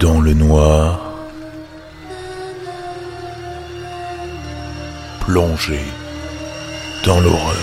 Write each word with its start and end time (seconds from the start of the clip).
dans 0.00 0.20
le 0.20 0.32
noir, 0.32 1.26
plongé 5.20 5.80
dans 7.04 7.20
l'horreur. 7.20 7.56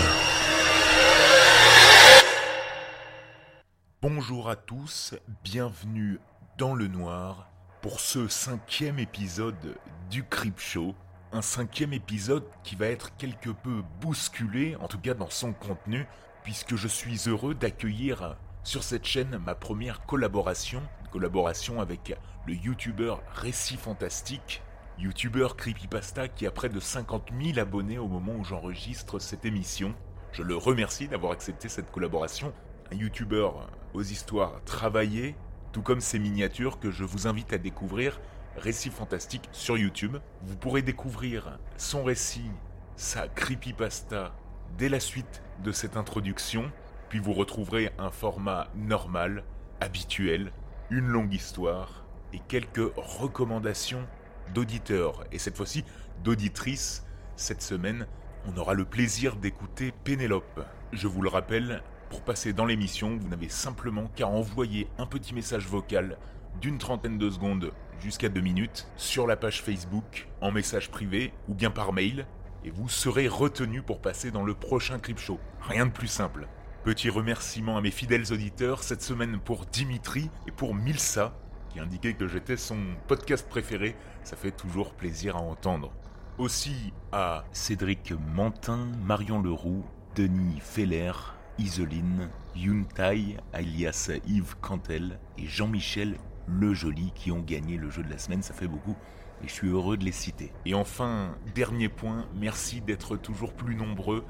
Bonjour 4.02 4.50
à 4.50 4.56
tous, 4.56 5.14
bienvenue 5.44 6.18
dans 6.58 6.74
le 6.74 6.88
noir 6.88 7.48
pour 7.80 8.00
ce 8.00 8.28
cinquième 8.28 8.98
épisode 8.98 9.78
du 10.10 10.22
Crip 10.22 10.58
Show. 10.58 10.94
Un 11.32 11.42
cinquième 11.42 11.94
épisode 11.94 12.44
qui 12.64 12.76
va 12.76 12.86
être 12.86 13.16
quelque 13.16 13.50
peu 13.50 13.82
bousculé, 14.02 14.76
en 14.76 14.88
tout 14.88 14.98
cas 14.98 15.14
dans 15.14 15.30
son 15.30 15.54
contenu, 15.54 16.06
puisque 16.42 16.76
je 16.76 16.88
suis 16.88 17.28
heureux 17.28 17.54
d'accueillir 17.54 18.36
sur 18.62 18.82
cette 18.82 19.06
chaîne 19.06 19.38
ma 19.38 19.54
première 19.54 20.04
collaboration, 20.06 20.82
collaboration 21.08 21.80
avec 21.80 22.16
le 22.46 22.54
youtubeur 22.54 23.22
Récit 23.34 23.76
Fantastique, 23.76 24.62
youtubeur 24.98 25.56
Creepypasta 25.56 26.28
qui 26.28 26.46
a 26.46 26.50
près 26.50 26.68
de 26.68 26.80
50 26.80 27.30
000 27.40 27.58
abonnés 27.58 27.98
au 27.98 28.08
moment 28.08 28.34
où 28.34 28.44
j'enregistre 28.44 29.18
cette 29.18 29.44
émission. 29.44 29.94
Je 30.32 30.42
le 30.42 30.56
remercie 30.56 31.08
d'avoir 31.08 31.32
accepté 31.32 31.68
cette 31.68 31.90
collaboration. 31.90 32.52
Un 32.92 32.96
youtubeur 32.96 33.68
aux 33.94 34.02
histoires 34.02 34.60
travaillées, 34.64 35.34
tout 35.72 35.82
comme 35.82 36.00
ses 36.00 36.18
miniatures 36.18 36.78
que 36.78 36.90
je 36.90 37.04
vous 37.04 37.26
invite 37.26 37.52
à 37.52 37.58
découvrir, 37.58 38.20
Récit 38.56 38.90
Fantastique 38.90 39.48
sur 39.52 39.76
YouTube. 39.76 40.16
Vous 40.42 40.56
pourrez 40.56 40.82
découvrir 40.82 41.58
son 41.76 42.04
récit, 42.04 42.50
sa 42.96 43.28
creepypasta, 43.28 44.34
dès 44.78 44.88
la 44.88 45.00
suite 45.00 45.42
de 45.62 45.72
cette 45.72 45.96
introduction, 45.96 46.70
puis 47.08 47.18
vous 47.18 47.32
retrouverez 47.32 47.90
un 47.98 48.10
format 48.10 48.68
normal, 48.74 49.44
habituel, 49.80 50.52
une 50.90 51.06
longue 51.06 51.34
histoire 51.34 52.04
et 52.32 52.40
quelques 52.48 52.92
recommandations 52.96 54.06
d'auditeurs, 54.54 55.24
et 55.32 55.38
cette 55.38 55.56
fois-ci 55.56 55.84
d'auditrices. 56.22 57.04
Cette 57.36 57.62
semaine, 57.62 58.06
on 58.46 58.56
aura 58.56 58.74
le 58.74 58.84
plaisir 58.84 59.36
d'écouter 59.36 59.92
Pénélope. 60.04 60.64
Je 60.92 61.08
vous 61.08 61.22
le 61.22 61.28
rappelle, 61.28 61.82
pour 62.08 62.22
passer 62.22 62.52
dans 62.52 62.64
l'émission, 62.64 63.16
vous 63.16 63.28
n'avez 63.28 63.48
simplement 63.48 64.10
qu'à 64.14 64.28
envoyer 64.28 64.88
un 64.98 65.06
petit 65.06 65.34
message 65.34 65.66
vocal 65.66 66.18
d'une 66.60 66.78
trentaine 66.78 67.18
de 67.18 67.28
secondes 67.28 67.72
jusqu'à 68.00 68.28
deux 68.28 68.40
minutes 68.40 68.88
sur 68.96 69.26
la 69.26 69.36
page 69.36 69.62
Facebook, 69.62 70.28
en 70.40 70.52
message 70.52 70.90
privé 70.90 71.32
ou 71.48 71.54
bien 71.54 71.70
par 71.70 71.92
mail, 71.92 72.26
et 72.64 72.70
vous 72.70 72.88
serez 72.88 73.28
retenu 73.28 73.82
pour 73.82 74.00
passer 74.00 74.30
dans 74.30 74.44
le 74.44 74.54
prochain 74.54 74.98
Clip 74.98 75.18
Show. 75.18 75.38
Rien 75.60 75.86
de 75.86 75.92
plus 75.92 76.08
simple. 76.08 76.48
Petit 76.86 77.10
remerciement 77.10 77.76
à 77.76 77.80
mes 77.80 77.90
fidèles 77.90 78.32
auditeurs 78.32 78.84
cette 78.84 79.02
semaine 79.02 79.40
pour 79.40 79.66
Dimitri 79.66 80.30
et 80.46 80.52
pour 80.52 80.72
Milsa, 80.72 81.36
qui 81.68 81.80
indiquait 81.80 82.14
que 82.14 82.28
j'étais 82.28 82.56
son 82.56 82.78
podcast 83.08 83.48
préféré. 83.48 83.96
Ça 84.22 84.36
fait 84.36 84.52
toujours 84.52 84.94
plaisir 84.94 85.34
à 85.34 85.40
entendre. 85.40 85.92
Aussi 86.38 86.92
à 87.10 87.44
Cédric 87.50 88.14
Mantin, 88.32 88.86
Marion 89.04 89.42
Leroux, 89.42 89.84
Denis 90.14 90.60
Feller, 90.60 91.10
Isoline, 91.58 92.28
Yuntai, 92.54 93.36
alias 93.52 94.12
Yves 94.28 94.54
Cantel 94.60 95.18
et 95.38 95.46
Jean-Michel 95.46 96.14
Le 96.46 96.72
Joli 96.72 97.10
qui 97.16 97.32
ont 97.32 97.42
gagné 97.42 97.78
le 97.78 97.90
jeu 97.90 98.04
de 98.04 98.10
la 98.10 98.18
semaine. 98.18 98.44
Ça 98.44 98.54
fait 98.54 98.68
beaucoup 98.68 98.94
et 99.42 99.48
je 99.48 99.52
suis 99.52 99.68
heureux 99.68 99.96
de 99.96 100.04
les 100.04 100.12
citer. 100.12 100.52
Et 100.64 100.74
enfin, 100.74 101.34
dernier 101.52 101.88
point, 101.88 102.26
merci 102.36 102.80
d'être 102.80 103.16
toujours 103.16 103.54
plus 103.54 103.74
nombreux 103.74 104.24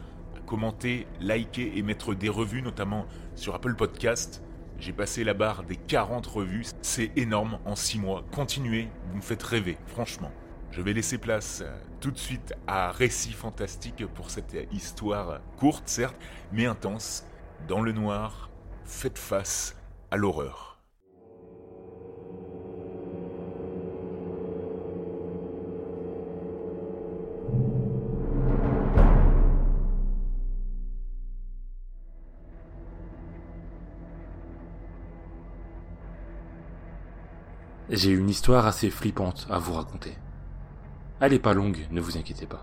commenter, 0.47 1.06
liker 1.20 1.77
et 1.77 1.83
mettre 1.83 2.14
des 2.14 2.28
revues, 2.28 2.62
notamment 2.62 3.06
sur 3.34 3.55
Apple 3.55 3.75
Podcast. 3.75 4.43
J'ai 4.78 4.93
passé 4.93 5.25
la 5.25 5.34
barre 5.34 5.65
des 5.65 5.76
40 5.76 6.26
revues, 6.26 6.66
c'est 6.82 7.10
énorme 7.16 7.59
en 7.65 7.76
6 7.76 7.98
mois. 7.98 8.25
Continuez, 8.32 8.88
vous 9.10 9.16
me 9.16 9.22
faites 9.22 9.43
rêver, 9.43 9.78
franchement. 9.87 10.31
Je 10.70 10.82
vais 10.82 10.93
laisser 10.93 11.19
place 11.19 11.62
euh, 11.65 11.75
tout 12.00 12.10
de 12.10 12.19
suite 12.19 12.53
à 12.66 12.91
Récit 12.91 13.32
Fantastique 13.32 14.06
pour 14.15 14.31
cette 14.31 14.56
histoire 14.72 15.41
courte, 15.56 15.88
certes, 15.88 16.16
mais 16.53 16.66
intense. 16.66 17.25
Dans 17.69 17.81
le 17.81 17.93
noir, 17.93 18.50
faites 18.84 19.19
face 19.19 19.76
à 20.10 20.16
l'horreur. 20.16 20.75
J'ai 37.96 38.10
une 38.10 38.28
histoire 38.28 38.66
assez 38.66 38.90
flippante 38.90 39.46
à 39.48 39.58
vous 39.58 39.72
raconter. 39.72 40.18
Elle 41.18 41.32
est 41.32 41.38
pas 41.38 41.54
longue, 41.54 41.86
ne 41.90 42.02
vous 42.02 42.18
inquiétez 42.18 42.44
pas. 42.44 42.62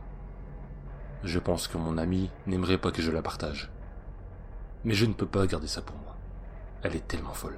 Je 1.23 1.39
pense 1.39 1.67
que 1.67 1.79
mon 1.79 1.97
ami 1.97 2.29
n'aimerait 2.45 2.77
pas 2.77 2.91
que 2.91 3.01
je 3.01 3.09
la 3.09 3.23
partage. 3.23 3.71
Mais 4.83 4.93
je 4.93 5.07
ne 5.07 5.13
peux 5.13 5.25
pas 5.25 5.47
garder 5.47 5.65
ça 5.65 5.81
pour 5.81 5.95
moi. 5.97 6.15
Elle 6.83 6.95
est 6.95 7.07
tellement 7.07 7.33
folle. 7.33 7.57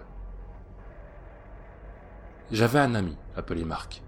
J'avais 2.49 2.79
un 2.79 2.95
ami 2.95 3.17
appelé 3.35 3.65
Marc. 3.65 4.01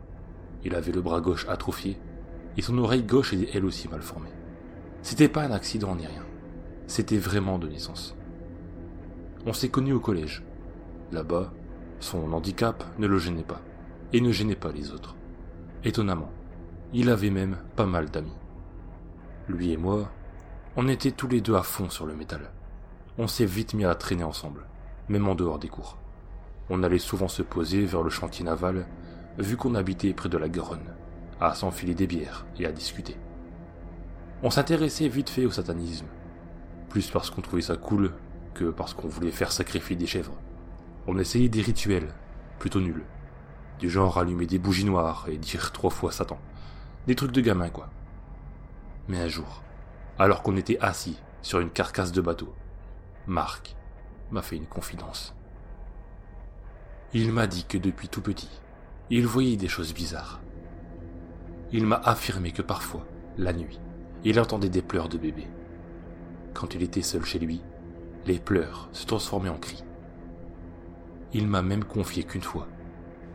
Il 0.63 0.73
avait 0.73 0.93
le 0.93 1.01
bras 1.01 1.19
gauche 1.19 1.45
atrophié 1.49 1.99
et 2.55 2.61
son 2.61 2.77
oreille 2.77 3.03
gauche 3.03 3.33
était 3.33 3.57
elle 3.57 3.65
aussi 3.65 3.89
mal 3.89 4.01
formée. 4.01 4.31
C'était 5.01 5.27
pas 5.27 5.43
un 5.43 5.51
accident 5.51 5.93
ni 5.93 6.07
rien. 6.07 6.23
C'était 6.87 7.17
vraiment 7.17 7.59
de 7.59 7.67
naissance. 7.67 8.15
On 9.45 9.51
s'est 9.51 9.67
connus 9.67 9.91
au 9.91 9.99
collège. 9.99 10.41
Là-bas, 11.11 11.51
son 11.99 12.31
handicap 12.33 12.83
ne 12.99 13.07
le 13.07 13.17
gênait 13.17 13.43
pas, 13.43 13.61
et 14.13 14.21
ne 14.21 14.31
gênait 14.31 14.55
pas 14.55 14.71
les 14.71 14.91
autres. 14.91 15.15
Étonnamment, 15.83 16.31
il 16.93 17.09
avait 17.09 17.29
même 17.29 17.57
pas 17.75 17.85
mal 17.85 18.09
d'amis. 18.09 18.35
Lui 19.47 19.71
et 19.71 19.77
moi, 19.77 20.09
on 20.75 20.87
était 20.87 21.11
tous 21.11 21.27
les 21.27 21.41
deux 21.41 21.55
à 21.55 21.63
fond 21.63 21.89
sur 21.89 22.05
le 22.05 22.15
métal. 22.15 22.51
On 23.17 23.27
s'est 23.27 23.45
vite 23.45 23.73
mis 23.73 23.85
à 23.85 23.95
traîner 23.95 24.23
ensemble, 24.23 24.65
même 25.09 25.27
en 25.27 25.35
dehors 25.35 25.59
des 25.59 25.69
cours. 25.69 25.97
On 26.69 26.83
allait 26.83 26.99
souvent 26.99 27.27
se 27.27 27.41
poser 27.41 27.85
vers 27.85 28.03
le 28.03 28.09
chantier 28.09 28.45
naval, 28.45 28.85
vu 29.37 29.57
qu'on 29.57 29.75
habitait 29.75 30.13
près 30.13 30.29
de 30.29 30.37
la 30.37 30.49
Garonne, 30.49 30.93
à 31.39 31.53
s'enfiler 31.55 31.95
des 31.95 32.07
bières 32.07 32.45
et 32.59 32.65
à 32.65 32.71
discuter. 32.71 33.17
On 34.43 34.51
s'intéressait 34.51 35.07
vite 35.07 35.29
fait 35.29 35.45
au 35.45 35.51
satanisme, 35.51 36.05
plus 36.89 37.09
parce 37.09 37.29
qu'on 37.29 37.41
trouvait 37.41 37.61
ça 37.61 37.75
cool 37.75 38.13
que 38.53 38.65
parce 38.65 38.93
qu'on 38.93 39.07
voulait 39.07 39.31
faire 39.31 39.51
sacrifier 39.51 39.95
des 39.95 40.07
chèvres. 40.07 40.37
On 41.09 41.17
essayait 41.17 41.47
des 41.47 41.61
rituels, 41.61 42.13
plutôt 42.59 42.81
nuls. 42.81 43.05
Du 43.79 43.89
genre 43.89 44.17
allumer 44.17 44.45
des 44.45 44.59
bougies 44.59 44.83
noires 44.83 45.27
et 45.29 45.37
dire 45.37 45.71
trois 45.71 45.89
fois 45.89 46.11
Satan. 46.11 46.37
Des 47.07 47.15
trucs 47.15 47.31
de 47.31 47.39
gamin, 47.39 47.69
quoi. 47.69 47.89
Mais 49.07 49.21
un 49.21 49.29
jour, 49.29 49.63
alors 50.19 50.43
qu'on 50.43 50.57
était 50.57 50.79
assis 50.79 51.17
sur 51.41 51.59
une 51.59 51.69
carcasse 51.69 52.11
de 52.11 52.19
bateau, 52.19 52.53
Marc 53.25 53.77
m'a 54.31 54.41
fait 54.41 54.57
une 54.57 54.65
confidence. 54.65 55.33
Il 57.13 57.31
m'a 57.31 57.47
dit 57.47 57.63
que 57.63 57.77
depuis 57.77 58.09
tout 58.09 58.21
petit, 58.21 58.49
il 59.09 59.25
voyait 59.25 59.55
des 59.55 59.69
choses 59.69 59.93
bizarres. 59.93 60.41
Il 61.71 61.85
m'a 61.85 62.01
affirmé 62.03 62.51
que 62.51 62.61
parfois, 62.61 63.05
la 63.37 63.53
nuit, 63.53 63.79
il 64.25 64.41
entendait 64.41 64.67
des 64.67 64.81
pleurs 64.81 65.07
de 65.07 65.17
bébé. 65.17 65.47
Quand 66.53 66.75
il 66.75 66.83
était 66.83 67.01
seul 67.01 67.23
chez 67.23 67.39
lui, 67.39 67.61
les 68.25 68.39
pleurs 68.39 68.89
se 68.91 69.05
transformaient 69.05 69.47
en 69.47 69.57
cris. 69.57 69.85
Il 71.33 71.47
m'a 71.47 71.61
même 71.61 71.83
confié 71.83 72.23
qu'une 72.23 72.41
fois, 72.41 72.67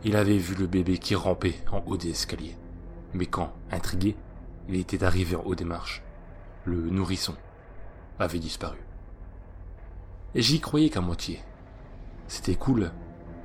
il 0.03 0.15
avait 0.15 0.37
vu 0.37 0.55
le 0.55 0.67
bébé 0.67 0.97
qui 0.97 1.15
rampait 1.15 1.59
en 1.71 1.83
haut 1.85 1.97
des 1.97 2.09
escaliers. 2.09 2.57
Mais 3.13 3.25
quand, 3.25 3.53
intrigué, 3.71 4.15
il 4.67 4.75
était 4.75 5.03
arrivé 5.03 5.35
en 5.35 5.43
haut 5.43 5.55
des 5.55 5.63
marches, 5.63 6.01
le 6.65 6.89
nourrisson 6.89 7.35
avait 8.19 8.39
disparu. 8.39 8.77
J'y 10.35 10.59
croyais 10.59 10.89
qu'à 10.89 11.01
moitié. 11.01 11.39
C'était 12.27 12.55
cool, 12.55 12.91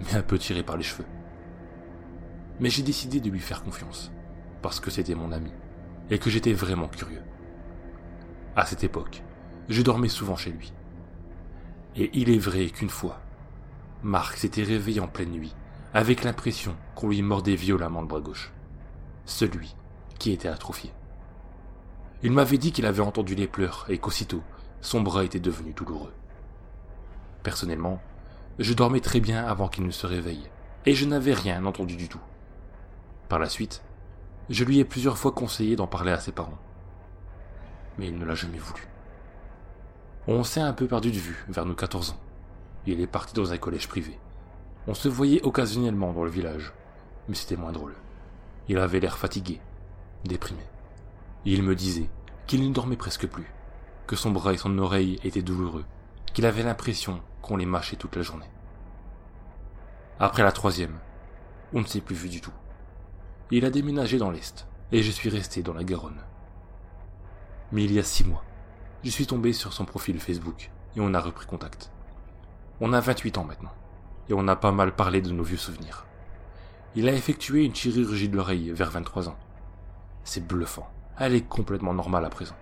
mais 0.00 0.14
un 0.14 0.22
peu 0.22 0.38
tiré 0.38 0.62
par 0.62 0.76
les 0.76 0.82
cheveux. 0.82 1.06
Mais 2.60 2.70
j'ai 2.70 2.82
décidé 2.82 3.20
de 3.20 3.30
lui 3.30 3.40
faire 3.40 3.62
confiance, 3.62 4.10
parce 4.62 4.80
que 4.80 4.90
c'était 4.90 5.14
mon 5.14 5.32
ami, 5.32 5.52
et 6.10 6.18
que 6.18 6.30
j'étais 6.30 6.54
vraiment 6.54 6.88
curieux. 6.88 7.22
À 8.56 8.64
cette 8.64 8.84
époque, 8.84 9.22
je 9.68 9.82
dormais 9.82 10.08
souvent 10.08 10.36
chez 10.36 10.50
lui. 10.50 10.72
Et 11.94 12.10
il 12.14 12.30
est 12.30 12.38
vrai 12.38 12.66
qu'une 12.70 12.88
fois, 12.88 13.20
Marc 14.02 14.36
s'était 14.36 14.62
réveillé 14.62 15.00
en 15.00 15.08
pleine 15.08 15.32
nuit, 15.32 15.54
avec 15.92 16.22
l'impression 16.22 16.76
qu'on 16.94 17.08
lui 17.08 17.22
mordait 17.22 17.56
violemment 17.56 18.00
le 18.00 18.06
bras 18.06 18.20
gauche. 18.20 18.52
Celui 19.24 19.74
qui 20.18 20.32
était 20.32 20.48
atrophié. 20.48 20.92
Il 22.22 22.32
m'avait 22.32 22.58
dit 22.58 22.72
qu'il 22.72 22.86
avait 22.86 23.02
entendu 23.02 23.34
les 23.34 23.48
pleurs 23.48 23.86
et 23.88 23.98
qu'aussitôt, 23.98 24.42
son 24.80 25.00
bras 25.00 25.24
était 25.24 25.40
devenu 25.40 25.72
douloureux. 25.72 26.12
Personnellement, 27.42 28.00
je 28.58 28.72
dormais 28.72 29.00
très 29.00 29.20
bien 29.20 29.44
avant 29.44 29.68
qu'il 29.68 29.84
ne 29.84 29.90
se 29.90 30.06
réveille, 30.06 30.48
et 30.86 30.94
je 30.94 31.04
n'avais 31.04 31.34
rien 31.34 31.64
entendu 31.64 31.96
du 31.96 32.08
tout. 32.08 32.20
Par 33.28 33.38
la 33.38 33.48
suite, 33.48 33.82
je 34.48 34.64
lui 34.64 34.78
ai 34.78 34.84
plusieurs 34.84 35.18
fois 35.18 35.32
conseillé 35.32 35.76
d'en 35.76 35.86
parler 35.86 36.12
à 36.12 36.20
ses 36.20 36.32
parents. 36.32 36.58
Mais 37.98 38.08
il 38.08 38.18
ne 38.18 38.24
l'a 38.24 38.34
jamais 38.34 38.58
voulu. 38.58 38.86
On 40.26 40.44
s'est 40.44 40.60
un 40.60 40.72
peu 40.72 40.86
perdu 40.86 41.10
de 41.10 41.18
vue 41.18 41.44
vers 41.48 41.66
nos 41.66 41.74
14 41.74 42.10
ans. 42.10 42.20
Il 42.86 43.00
est 43.00 43.06
parti 43.06 43.34
dans 43.34 43.52
un 43.52 43.58
collège 43.58 43.88
privé. 43.88 44.18
On 44.86 44.94
se 44.94 45.08
voyait 45.08 45.42
occasionnellement 45.42 46.12
dans 46.12 46.24
le 46.24 46.30
village, 46.30 46.72
mais 47.28 47.34
c'était 47.34 47.56
moins 47.56 47.72
drôle. 47.72 47.94
Il 48.68 48.78
avait 48.78 49.00
l'air 49.00 49.18
fatigué, 49.18 49.60
déprimé. 50.24 50.62
il 51.44 51.62
me 51.62 51.74
disait 51.74 52.08
qu'il 52.46 52.66
ne 52.66 52.72
dormait 52.72 52.96
presque 52.96 53.26
plus, 53.26 53.52
que 54.06 54.16
son 54.16 54.30
bras 54.30 54.54
et 54.54 54.56
son 54.56 54.78
oreille 54.78 55.18
étaient 55.24 55.42
douloureux, 55.42 55.84
qu'il 56.32 56.46
avait 56.46 56.62
l'impression 56.62 57.20
qu'on 57.42 57.56
les 57.56 57.66
mâchait 57.66 57.96
toute 57.96 58.16
la 58.16 58.22
journée. 58.22 58.50
Après 60.18 60.42
la 60.42 60.52
troisième, 60.52 60.98
on 61.72 61.80
ne 61.80 61.86
s'est 61.86 62.00
plus 62.00 62.16
vu 62.16 62.28
du 62.28 62.40
tout. 62.40 62.52
Il 63.50 63.64
a 63.64 63.70
déménagé 63.70 64.18
dans 64.18 64.30
l'Est, 64.30 64.66
et 64.92 65.02
je 65.02 65.10
suis 65.10 65.28
resté 65.28 65.62
dans 65.62 65.74
la 65.74 65.84
Garonne. 65.84 66.22
Mais 67.72 67.84
il 67.84 67.92
y 67.92 67.98
a 67.98 68.02
six 68.02 68.24
mois, 68.24 68.44
je 69.04 69.10
suis 69.10 69.26
tombé 69.26 69.52
sur 69.52 69.72
son 69.72 69.84
profil 69.84 70.18
Facebook, 70.18 70.70
et 70.96 71.00
on 71.00 71.14
a 71.14 71.20
repris 71.20 71.46
contact. 71.46 71.90
On 72.80 72.92
a 72.92 73.00
28 73.00 73.38
ans 73.38 73.44
maintenant, 73.44 73.72
et 74.28 74.34
on 74.34 74.46
a 74.46 74.54
pas 74.54 74.70
mal 74.70 74.94
parlé 74.94 75.20
de 75.20 75.32
nos 75.32 75.42
vieux 75.42 75.56
souvenirs. 75.56 76.06
Il 76.94 77.08
a 77.08 77.12
effectué 77.12 77.64
une 77.64 77.74
chirurgie 77.74 78.28
de 78.28 78.36
l'oreille 78.36 78.70
vers 78.70 78.90
23 78.90 79.28
ans. 79.28 79.36
C'est 80.22 80.46
bluffant, 80.46 80.88
elle 81.18 81.34
est 81.34 81.48
complètement 81.48 81.92
normale 81.92 82.24
à 82.24 82.30
présent. 82.30 82.56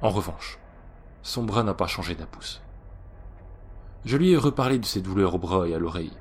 En 0.00 0.10
revanche, 0.10 0.60
son 1.22 1.42
bras 1.42 1.64
n'a 1.64 1.74
pas 1.74 1.88
changé 1.88 2.14
d'un 2.14 2.26
pouce. 2.26 2.62
Je 4.04 4.16
lui 4.16 4.30
ai 4.30 4.36
reparlé 4.36 4.78
de 4.78 4.86
ses 4.86 5.00
douleurs 5.00 5.34
au 5.34 5.38
bras 5.38 5.66
et 5.66 5.74
à 5.74 5.80
l'oreille, 5.80 6.16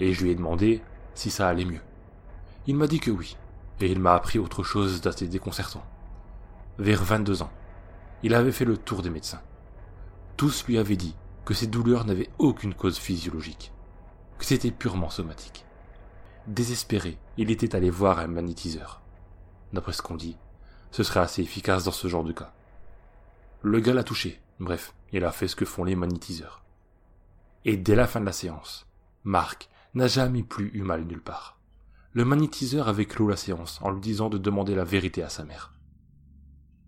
et 0.00 0.14
je 0.14 0.24
lui 0.24 0.30
ai 0.30 0.34
demandé 0.34 0.82
si 1.14 1.30
ça 1.30 1.46
allait 1.46 1.66
mieux. 1.66 1.82
Il 2.66 2.76
m'a 2.76 2.86
dit 2.86 3.00
que 3.00 3.10
oui, 3.10 3.36
et 3.80 3.92
il 3.92 4.00
m'a 4.00 4.14
appris 4.14 4.38
autre 4.38 4.62
chose 4.62 5.02
d'assez 5.02 5.28
déconcertant. 5.28 5.84
Vers 6.78 7.04
22 7.04 7.42
ans, 7.42 7.50
il 8.22 8.34
avait 8.34 8.52
fait 8.52 8.64
le 8.64 8.78
tour 8.78 9.02
des 9.02 9.10
médecins. 9.10 9.42
Tous 10.38 10.66
lui 10.66 10.78
avaient 10.78 10.96
dit 10.96 11.14
que 11.50 11.56
ses 11.56 11.66
douleurs 11.66 12.04
n'avaient 12.04 12.30
aucune 12.38 12.74
cause 12.74 12.96
physiologique, 12.96 13.72
que 14.38 14.44
c'était 14.44 14.70
purement 14.70 15.10
somatique. 15.10 15.64
Désespéré, 16.46 17.18
il 17.36 17.50
était 17.50 17.74
allé 17.74 17.90
voir 17.90 18.20
un 18.20 18.28
magnétiseur. 18.28 19.02
D'après 19.72 19.92
ce 19.92 20.00
qu'on 20.00 20.14
dit, 20.14 20.36
ce 20.92 21.02
serait 21.02 21.18
assez 21.18 21.42
efficace 21.42 21.82
dans 21.82 21.90
ce 21.90 22.06
genre 22.06 22.22
de 22.22 22.30
cas. 22.30 22.54
Le 23.62 23.80
gars 23.80 23.94
l'a 23.94 24.04
touché, 24.04 24.40
bref, 24.60 24.94
il 25.10 25.24
a 25.24 25.32
fait 25.32 25.48
ce 25.48 25.56
que 25.56 25.64
font 25.64 25.82
les 25.82 25.96
magnétiseurs. 25.96 26.62
Et 27.64 27.76
dès 27.76 27.96
la 27.96 28.06
fin 28.06 28.20
de 28.20 28.26
la 28.26 28.32
séance, 28.32 28.86
Marc 29.24 29.70
n'a 29.94 30.06
jamais 30.06 30.44
plus 30.44 30.70
eu 30.72 30.82
mal 30.82 31.02
nulle 31.02 31.20
part. 31.20 31.58
Le 32.12 32.24
magnétiseur 32.24 32.86
avait 32.86 33.06
clos 33.06 33.26
la 33.26 33.36
séance 33.36 33.80
en 33.82 33.90
lui 33.90 34.00
disant 34.00 34.28
de 34.28 34.38
demander 34.38 34.76
la 34.76 34.84
vérité 34.84 35.24
à 35.24 35.28
sa 35.28 35.44
mère. 35.44 35.74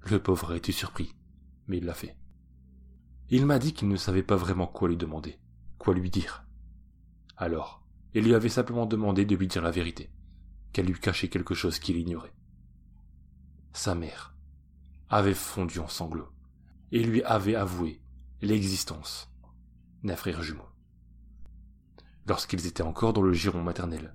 Le 0.08 0.20
pauvre 0.20 0.54
été 0.54 0.70
surpris, 0.70 1.16
mais 1.66 1.78
il 1.78 1.84
l'a 1.84 1.94
fait. 1.94 2.14
Il 3.34 3.46
m'a 3.46 3.58
dit 3.58 3.72
qu'il 3.72 3.88
ne 3.88 3.96
savait 3.96 4.22
pas 4.22 4.36
vraiment 4.36 4.66
quoi 4.66 4.90
lui 4.90 4.98
demander, 4.98 5.38
quoi 5.78 5.94
lui 5.94 6.10
dire. 6.10 6.44
Alors, 7.38 7.82
il 8.12 8.24
lui 8.24 8.34
avait 8.34 8.50
simplement 8.50 8.84
demandé 8.84 9.24
de 9.24 9.34
lui 9.34 9.48
dire 9.48 9.62
la 9.62 9.70
vérité, 9.70 10.12
qu'elle 10.74 10.84
lui 10.84 11.00
cachait 11.00 11.30
quelque 11.30 11.54
chose 11.54 11.78
qu'il 11.78 11.96
ignorait. 11.96 12.34
Sa 13.72 13.94
mère 13.94 14.36
avait 15.08 15.32
fondu 15.32 15.78
en 15.78 15.88
sanglots 15.88 16.28
et 16.92 17.02
lui 17.02 17.22
avait 17.22 17.54
avoué 17.54 18.02
l'existence 18.42 19.32
d'un 20.04 20.16
frère 20.16 20.42
jumeau 20.42 20.66
lorsqu'ils 22.26 22.66
étaient 22.66 22.82
encore 22.82 23.14
dans 23.14 23.22
le 23.22 23.32
giron 23.32 23.62
maternel. 23.62 24.14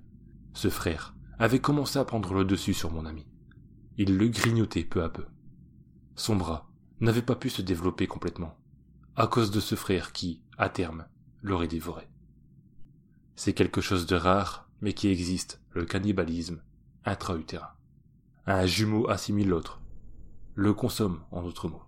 Ce 0.54 0.70
frère 0.70 1.16
avait 1.40 1.60
commencé 1.60 1.98
à 1.98 2.04
prendre 2.04 2.34
le 2.34 2.44
dessus 2.44 2.72
sur 2.72 2.92
mon 2.92 3.04
ami. 3.04 3.26
Il 3.96 4.16
le 4.16 4.28
grignotait 4.28 4.84
peu 4.84 5.02
à 5.02 5.08
peu. 5.08 5.26
Son 6.14 6.36
bras 6.36 6.70
n'avait 7.00 7.20
pas 7.20 7.34
pu 7.34 7.50
se 7.50 7.62
développer 7.62 8.06
complètement, 8.06 8.57
à 9.20 9.26
cause 9.26 9.50
de 9.50 9.58
ce 9.58 9.74
frère 9.74 10.12
qui, 10.12 10.40
à 10.58 10.68
terme, 10.68 11.04
l'aurait 11.42 11.66
dévoré. 11.66 12.08
C'est 13.34 13.52
quelque 13.52 13.80
chose 13.80 14.06
de 14.06 14.14
rare, 14.14 14.70
mais 14.80 14.92
qui 14.92 15.08
existe, 15.08 15.60
le 15.72 15.84
cannibalisme 15.84 16.62
intra-utérin. 17.04 17.72
Un 18.46 18.64
jumeau 18.64 19.10
assimile 19.10 19.48
l'autre, 19.48 19.82
le 20.54 20.72
consomme 20.72 21.24
en 21.32 21.42
d'autres 21.42 21.68
mots. 21.68 21.82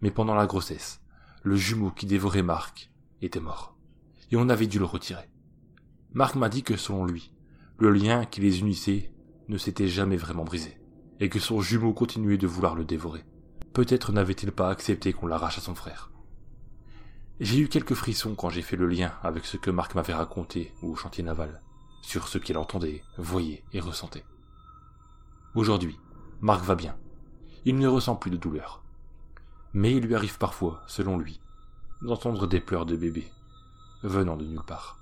Mais 0.00 0.10
pendant 0.10 0.34
la 0.34 0.48
grossesse, 0.48 1.00
le 1.44 1.54
jumeau 1.54 1.92
qui 1.92 2.06
dévorait 2.06 2.42
Marc 2.42 2.90
était 3.22 3.38
mort 3.38 3.76
et 4.32 4.36
on 4.36 4.48
avait 4.48 4.66
dû 4.66 4.80
le 4.80 4.84
retirer. 4.84 5.30
Marc 6.12 6.34
m'a 6.34 6.48
dit 6.48 6.64
que 6.64 6.76
selon 6.76 7.04
lui, 7.04 7.32
le 7.78 7.92
lien 7.92 8.24
qui 8.24 8.40
les 8.40 8.58
unissait 8.58 9.12
ne 9.46 9.58
s'était 9.58 9.86
jamais 9.86 10.16
vraiment 10.16 10.42
brisé, 10.42 10.80
et 11.20 11.28
que 11.28 11.38
son 11.38 11.60
jumeau 11.60 11.92
continuait 11.92 12.36
de 12.36 12.48
vouloir 12.48 12.74
le 12.74 12.84
dévorer. 12.84 13.24
Peut-être 13.72 14.10
n'avait-il 14.10 14.50
pas 14.50 14.70
accepté 14.70 15.12
qu'on 15.12 15.28
l'arrache 15.28 15.58
à 15.58 15.60
son 15.60 15.76
frère. 15.76 16.10
J'ai 17.38 17.58
eu 17.58 17.68
quelques 17.68 17.92
frissons 17.92 18.34
quand 18.34 18.48
j'ai 18.48 18.62
fait 18.62 18.76
le 18.76 18.86
lien 18.86 19.12
avec 19.22 19.44
ce 19.44 19.58
que 19.58 19.70
Marc 19.70 19.94
m'avait 19.94 20.14
raconté 20.14 20.72
au 20.82 20.96
chantier 20.96 21.22
naval, 21.22 21.60
sur 22.00 22.28
ce 22.28 22.38
qu'il 22.38 22.56
entendait, 22.56 23.02
voyait 23.18 23.62
et 23.74 23.80
ressentait. 23.80 24.24
Aujourd'hui, 25.54 25.98
Marc 26.40 26.64
va 26.64 26.74
bien. 26.74 26.96
Il 27.66 27.76
ne 27.76 27.88
ressent 27.88 28.16
plus 28.16 28.30
de 28.30 28.38
douleur. 28.38 28.82
Mais 29.74 29.92
il 29.92 30.04
lui 30.04 30.14
arrive 30.14 30.38
parfois, 30.38 30.82
selon 30.86 31.18
lui, 31.18 31.38
d'entendre 32.00 32.46
des 32.46 32.60
pleurs 32.60 32.86
de 32.86 32.96
bébé 32.96 33.30
venant 34.02 34.38
de 34.38 34.46
nulle 34.46 34.64
part. 34.66 34.98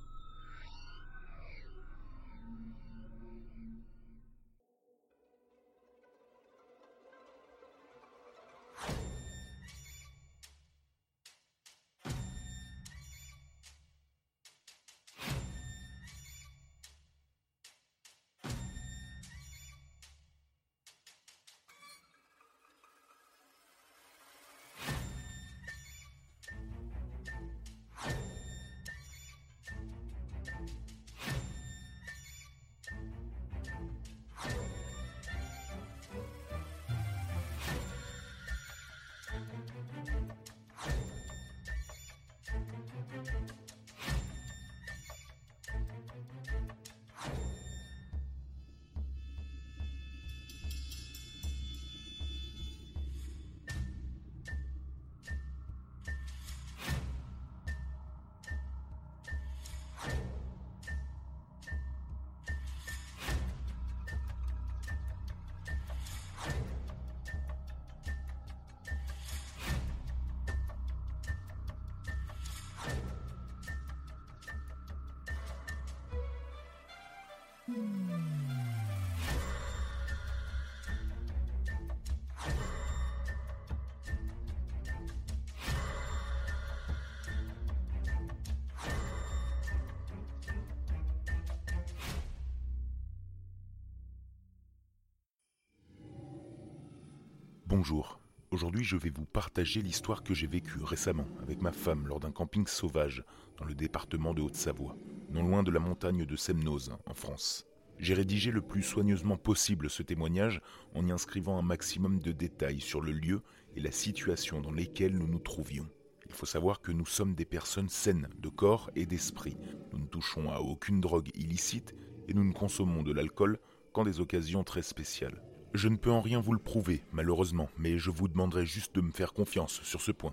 Bonjour. 97.77 98.21
Aujourd'hui, 98.53 98.85
je 98.85 98.97
vais 98.97 99.11
vous 99.11 99.25
partager 99.25 99.83
l'histoire 99.83 100.23
que 100.23 100.33
j'ai 100.33 100.47
vécue 100.47 100.81
récemment 100.85 101.27
avec 101.43 101.61
ma 101.61 101.73
femme 101.73 102.07
lors 102.07 102.21
d'un 102.21 102.31
camping 102.31 102.69
sauvage 102.69 103.25
dans 103.59 103.65
le 103.65 103.75
département 103.75 104.33
de 104.33 104.43
Haute-Savoie, 104.43 104.97
non 105.33 105.43
loin 105.43 105.65
de 105.65 105.73
la 105.73 105.81
montagne 105.81 106.25
de 106.25 106.37
Semnoz, 106.37 106.97
en 107.05 107.15
France. 107.15 107.67
J'ai 107.99 108.15
rédigé 108.15 108.53
le 108.53 108.63
plus 108.63 108.85
soigneusement 108.85 109.37
possible 109.37 109.91
ce 109.91 110.05
témoignage 110.05 110.61
en 110.95 111.05
y 111.05 111.11
inscrivant 111.11 111.59
un 111.59 111.63
maximum 111.63 112.21
de 112.21 112.31
détails 112.31 112.81
sur 112.81 113.01
le 113.01 113.11
lieu 113.11 113.43
et 113.75 113.81
la 113.81 113.91
situation 113.91 114.61
dans 114.61 114.71
lesquels 114.71 115.19
nous 115.19 115.27
nous 115.27 115.41
trouvions. 115.41 115.89
Il 116.29 116.33
faut 116.33 116.47
savoir 116.47 116.81
que 116.81 116.93
nous 116.93 117.07
sommes 117.07 117.35
des 117.35 117.45
personnes 117.45 117.89
saines 117.89 118.29
de 118.39 118.51
corps 118.51 118.89
et 118.95 119.05
d'esprit. 119.05 119.57
Nous 119.93 119.99
ne 119.99 120.07
touchons 120.07 120.49
à 120.49 120.61
aucune 120.61 121.01
drogue 121.01 121.33
illicite 121.35 121.93
et 122.29 122.35
nous 122.35 122.45
ne 122.45 122.53
consommons 122.53 123.03
de 123.03 123.13
l'alcool 123.13 123.59
qu'en 123.93 124.05
des 124.05 124.21
occasions 124.21 124.63
très 124.63 124.83
spéciales. 124.83 125.43
Je 125.75 125.89
ne 125.89 125.97
peux 125.97 126.13
en 126.13 126.21
rien 126.21 126.41
vous 126.41 126.53
le 126.53 126.61
prouver, 126.61 127.03
malheureusement, 127.11 127.69
mais 127.79 127.99
je 127.99 128.11
vous 128.11 128.29
demanderai 128.29 128.65
juste 128.65 128.95
de 128.95 129.01
me 129.01 129.11
faire 129.11 129.33
confiance 129.33 129.83
sur 129.83 130.01
ce 130.01 130.13
point, 130.13 130.33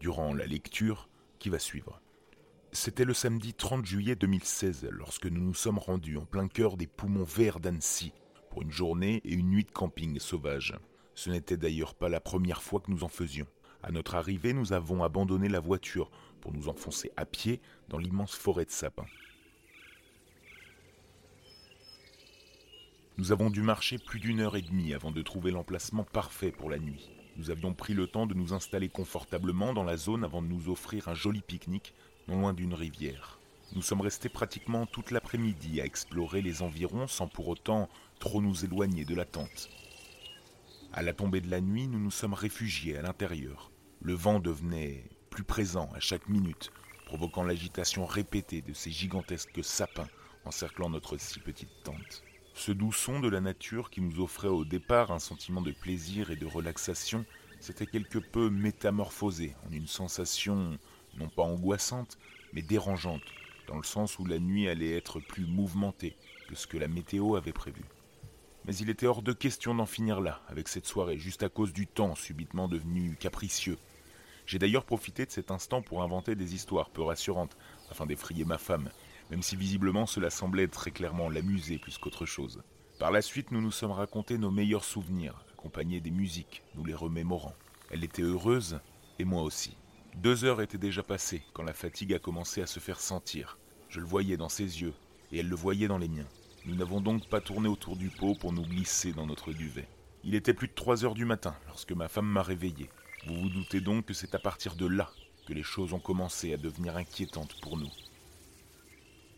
durant 0.00 0.34
la 0.34 0.44
lecture 0.44 1.08
qui 1.38 1.48
va 1.48 1.58
suivre. 1.58 2.02
C'était 2.72 3.06
le 3.06 3.14
samedi 3.14 3.54
30 3.54 3.86
juillet 3.86 4.16
2016 4.16 4.88
lorsque 4.90 5.24
nous 5.24 5.40
nous 5.40 5.54
sommes 5.54 5.78
rendus 5.78 6.18
en 6.18 6.26
plein 6.26 6.46
cœur 6.46 6.76
des 6.76 6.86
poumons 6.86 7.24
verts 7.24 7.58
d'Annecy 7.58 8.12
pour 8.50 8.60
une 8.60 8.70
journée 8.70 9.22
et 9.24 9.32
une 9.32 9.48
nuit 9.48 9.64
de 9.64 9.70
camping 9.70 10.18
sauvage. 10.18 10.74
Ce 11.14 11.30
n'était 11.30 11.56
d'ailleurs 11.56 11.94
pas 11.94 12.10
la 12.10 12.20
première 12.20 12.60
fois 12.60 12.80
que 12.80 12.90
nous 12.90 13.02
en 13.02 13.08
faisions. 13.08 13.46
À 13.82 13.92
notre 13.92 14.14
arrivée, 14.14 14.52
nous 14.52 14.74
avons 14.74 15.02
abandonné 15.02 15.48
la 15.48 15.60
voiture 15.60 16.10
pour 16.42 16.52
nous 16.52 16.68
enfoncer 16.68 17.10
à 17.16 17.24
pied 17.24 17.62
dans 17.88 17.98
l'immense 17.98 18.34
forêt 18.34 18.66
de 18.66 18.70
sapins. 18.70 19.06
Nous 23.18 23.30
avons 23.30 23.50
dû 23.50 23.60
marcher 23.60 23.98
plus 23.98 24.20
d'une 24.20 24.40
heure 24.40 24.56
et 24.56 24.62
demie 24.62 24.94
avant 24.94 25.10
de 25.10 25.20
trouver 25.20 25.50
l'emplacement 25.50 26.04
parfait 26.04 26.50
pour 26.50 26.70
la 26.70 26.78
nuit. 26.78 27.10
Nous 27.36 27.50
avions 27.50 27.74
pris 27.74 27.92
le 27.92 28.06
temps 28.06 28.26
de 28.26 28.32
nous 28.32 28.54
installer 28.54 28.88
confortablement 28.88 29.74
dans 29.74 29.84
la 29.84 29.98
zone 29.98 30.24
avant 30.24 30.40
de 30.40 30.46
nous 30.46 30.70
offrir 30.70 31.08
un 31.08 31.14
joli 31.14 31.42
pique-nique 31.42 31.92
non 32.26 32.40
loin 32.40 32.54
d'une 32.54 32.72
rivière. 32.72 33.38
Nous 33.74 33.82
sommes 33.82 34.00
restés 34.00 34.30
pratiquement 34.30 34.86
toute 34.86 35.10
l'après-midi 35.10 35.82
à 35.82 35.84
explorer 35.84 36.40
les 36.40 36.62
environs 36.62 37.06
sans 37.06 37.28
pour 37.28 37.48
autant 37.48 37.90
trop 38.18 38.40
nous 38.40 38.64
éloigner 38.64 39.04
de 39.04 39.14
la 39.14 39.26
tente. 39.26 39.68
À 40.94 41.02
la 41.02 41.12
tombée 41.12 41.42
de 41.42 41.50
la 41.50 41.60
nuit, 41.60 41.88
nous 41.88 42.00
nous 42.00 42.10
sommes 42.10 42.34
réfugiés 42.34 42.96
à 42.96 43.02
l'intérieur. 43.02 43.70
Le 44.00 44.14
vent 44.14 44.40
devenait 44.40 45.04
plus 45.28 45.44
présent 45.44 45.90
à 45.94 46.00
chaque 46.00 46.28
minute, 46.30 46.70
provoquant 47.04 47.44
l'agitation 47.44 48.06
répétée 48.06 48.62
de 48.62 48.72
ces 48.72 48.90
gigantesques 48.90 49.62
sapins 49.62 50.08
encerclant 50.46 50.88
notre 50.88 51.18
si 51.18 51.40
petite 51.40 51.82
tente. 51.84 52.24
Ce 52.54 52.70
doux 52.70 52.92
son 52.92 53.20
de 53.20 53.28
la 53.28 53.40
nature 53.40 53.90
qui 53.90 54.00
nous 54.00 54.20
offrait 54.20 54.48
au 54.48 54.64
départ 54.64 55.10
un 55.10 55.18
sentiment 55.18 55.62
de 55.62 55.72
plaisir 55.72 56.30
et 56.30 56.36
de 56.36 56.46
relaxation 56.46 57.24
s'était 57.60 57.86
quelque 57.86 58.18
peu 58.18 58.50
métamorphosé 58.50 59.54
en 59.66 59.72
une 59.72 59.86
sensation 59.86 60.78
non 61.16 61.28
pas 61.28 61.42
angoissante, 61.42 62.18
mais 62.52 62.62
dérangeante, 62.62 63.22
dans 63.68 63.76
le 63.76 63.82
sens 63.84 64.18
où 64.18 64.24
la 64.24 64.38
nuit 64.38 64.68
allait 64.68 64.96
être 64.96 65.20
plus 65.20 65.46
mouvementée 65.46 66.16
que 66.48 66.54
ce 66.54 66.66
que 66.66 66.78
la 66.78 66.88
météo 66.88 67.36
avait 67.36 67.52
prévu. 67.52 67.82
Mais 68.64 68.76
il 68.76 68.90
était 68.90 69.06
hors 69.06 69.22
de 69.22 69.32
question 69.32 69.74
d'en 69.74 69.86
finir 69.86 70.20
là, 70.20 70.40
avec 70.48 70.68
cette 70.68 70.86
soirée, 70.86 71.18
juste 71.18 71.42
à 71.42 71.48
cause 71.48 71.72
du 71.72 71.86
temps 71.86 72.14
subitement 72.14 72.68
devenu 72.68 73.16
capricieux. 73.16 73.78
J'ai 74.46 74.58
d'ailleurs 74.58 74.84
profité 74.84 75.24
de 75.24 75.30
cet 75.30 75.50
instant 75.50 75.82
pour 75.82 76.02
inventer 76.02 76.34
des 76.34 76.54
histoires 76.54 76.90
peu 76.90 77.02
rassurantes, 77.02 77.56
afin 77.90 78.06
d'effrayer 78.06 78.44
ma 78.44 78.58
femme, 78.58 78.90
même 79.32 79.42
si 79.42 79.56
visiblement 79.56 80.04
cela 80.04 80.28
semblait 80.28 80.68
très 80.68 80.90
clairement 80.90 81.30
l'amuser 81.30 81.78
plus 81.78 81.96
qu'autre 81.96 82.26
chose. 82.26 82.62
Par 82.98 83.10
la 83.10 83.22
suite, 83.22 83.50
nous 83.50 83.62
nous 83.62 83.70
sommes 83.70 83.92
racontés 83.92 84.36
nos 84.36 84.50
meilleurs 84.50 84.84
souvenirs, 84.84 85.42
accompagnés 85.54 86.02
des 86.02 86.10
musiques, 86.10 86.62
nous 86.74 86.84
les 86.84 86.92
remémorant. 86.92 87.54
Elle 87.90 88.04
était 88.04 88.20
heureuse, 88.20 88.78
et 89.18 89.24
moi 89.24 89.40
aussi. 89.40 89.74
Deux 90.16 90.44
heures 90.44 90.60
étaient 90.60 90.76
déjà 90.76 91.02
passées 91.02 91.42
quand 91.54 91.62
la 91.62 91.72
fatigue 91.72 92.12
a 92.12 92.18
commencé 92.18 92.60
à 92.60 92.66
se 92.66 92.78
faire 92.78 93.00
sentir. 93.00 93.56
Je 93.88 94.00
le 94.00 94.06
voyais 94.06 94.36
dans 94.36 94.50
ses 94.50 94.82
yeux, 94.82 94.92
et 95.32 95.38
elle 95.38 95.48
le 95.48 95.56
voyait 95.56 95.88
dans 95.88 95.96
les 95.96 96.10
miens. 96.10 96.28
Nous 96.66 96.74
n'avons 96.74 97.00
donc 97.00 97.26
pas 97.30 97.40
tourné 97.40 97.70
autour 97.70 97.96
du 97.96 98.10
pot 98.10 98.34
pour 98.34 98.52
nous 98.52 98.66
glisser 98.66 99.14
dans 99.14 99.26
notre 99.26 99.54
duvet. 99.54 99.88
Il 100.24 100.34
était 100.34 100.52
plus 100.52 100.68
de 100.68 100.74
trois 100.74 101.06
heures 101.06 101.14
du 101.14 101.24
matin 101.24 101.54
lorsque 101.68 101.92
ma 101.92 102.08
femme 102.08 102.28
m'a 102.28 102.42
réveillé. 102.42 102.90
Vous 103.26 103.40
vous 103.40 103.48
doutez 103.48 103.80
donc 103.80 104.04
que 104.04 104.12
c'est 104.12 104.34
à 104.34 104.38
partir 104.38 104.76
de 104.76 104.84
là 104.84 105.10
que 105.46 105.54
les 105.54 105.62
choses 105.62 105.94
ont 105.94 106.00
commencé 106.00 106.52
à 106.52 106.58
devenir 106.58 106.98
inquiétantes 106.98 107.58
pour 107.62 107.78
nous. 107.78 107.90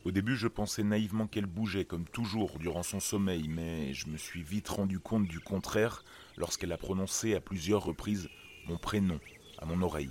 Au 0.04 0.10
début, 0.10 0.36
je 0.36 0.48
pensais 0.48 0.82
naïvement 0.82 1.26
qu'elle 1.26 1.46
bougeait 1.46 1.84
comme 1.84 2.04
toujours 2.04 2.58
durant 2.58 2.82
son 2.82 3.00
sommeil, 3.00 3.48
mais 3.48 3.94
je 3.94 4.08
me 4.08 4.16
suis 4.16 4.42
vite 4.42 4.68
rendu 4.68 5.00
compte 5.00 5.26
du 5.26 5.40
contraire 5.40 6.04
lorsqu'elle 6.36 6.72
a 6.72 6.78
prononcé 6.78 7.34
à 7.34 7.40
plusieurs 7.40 7.84
reprises 7.84 8.28
mon 8.66 8.76
prénom 8.76 9.18
à 9.58 9.66
mon 9.66 9.80
oreille 9.82 10.10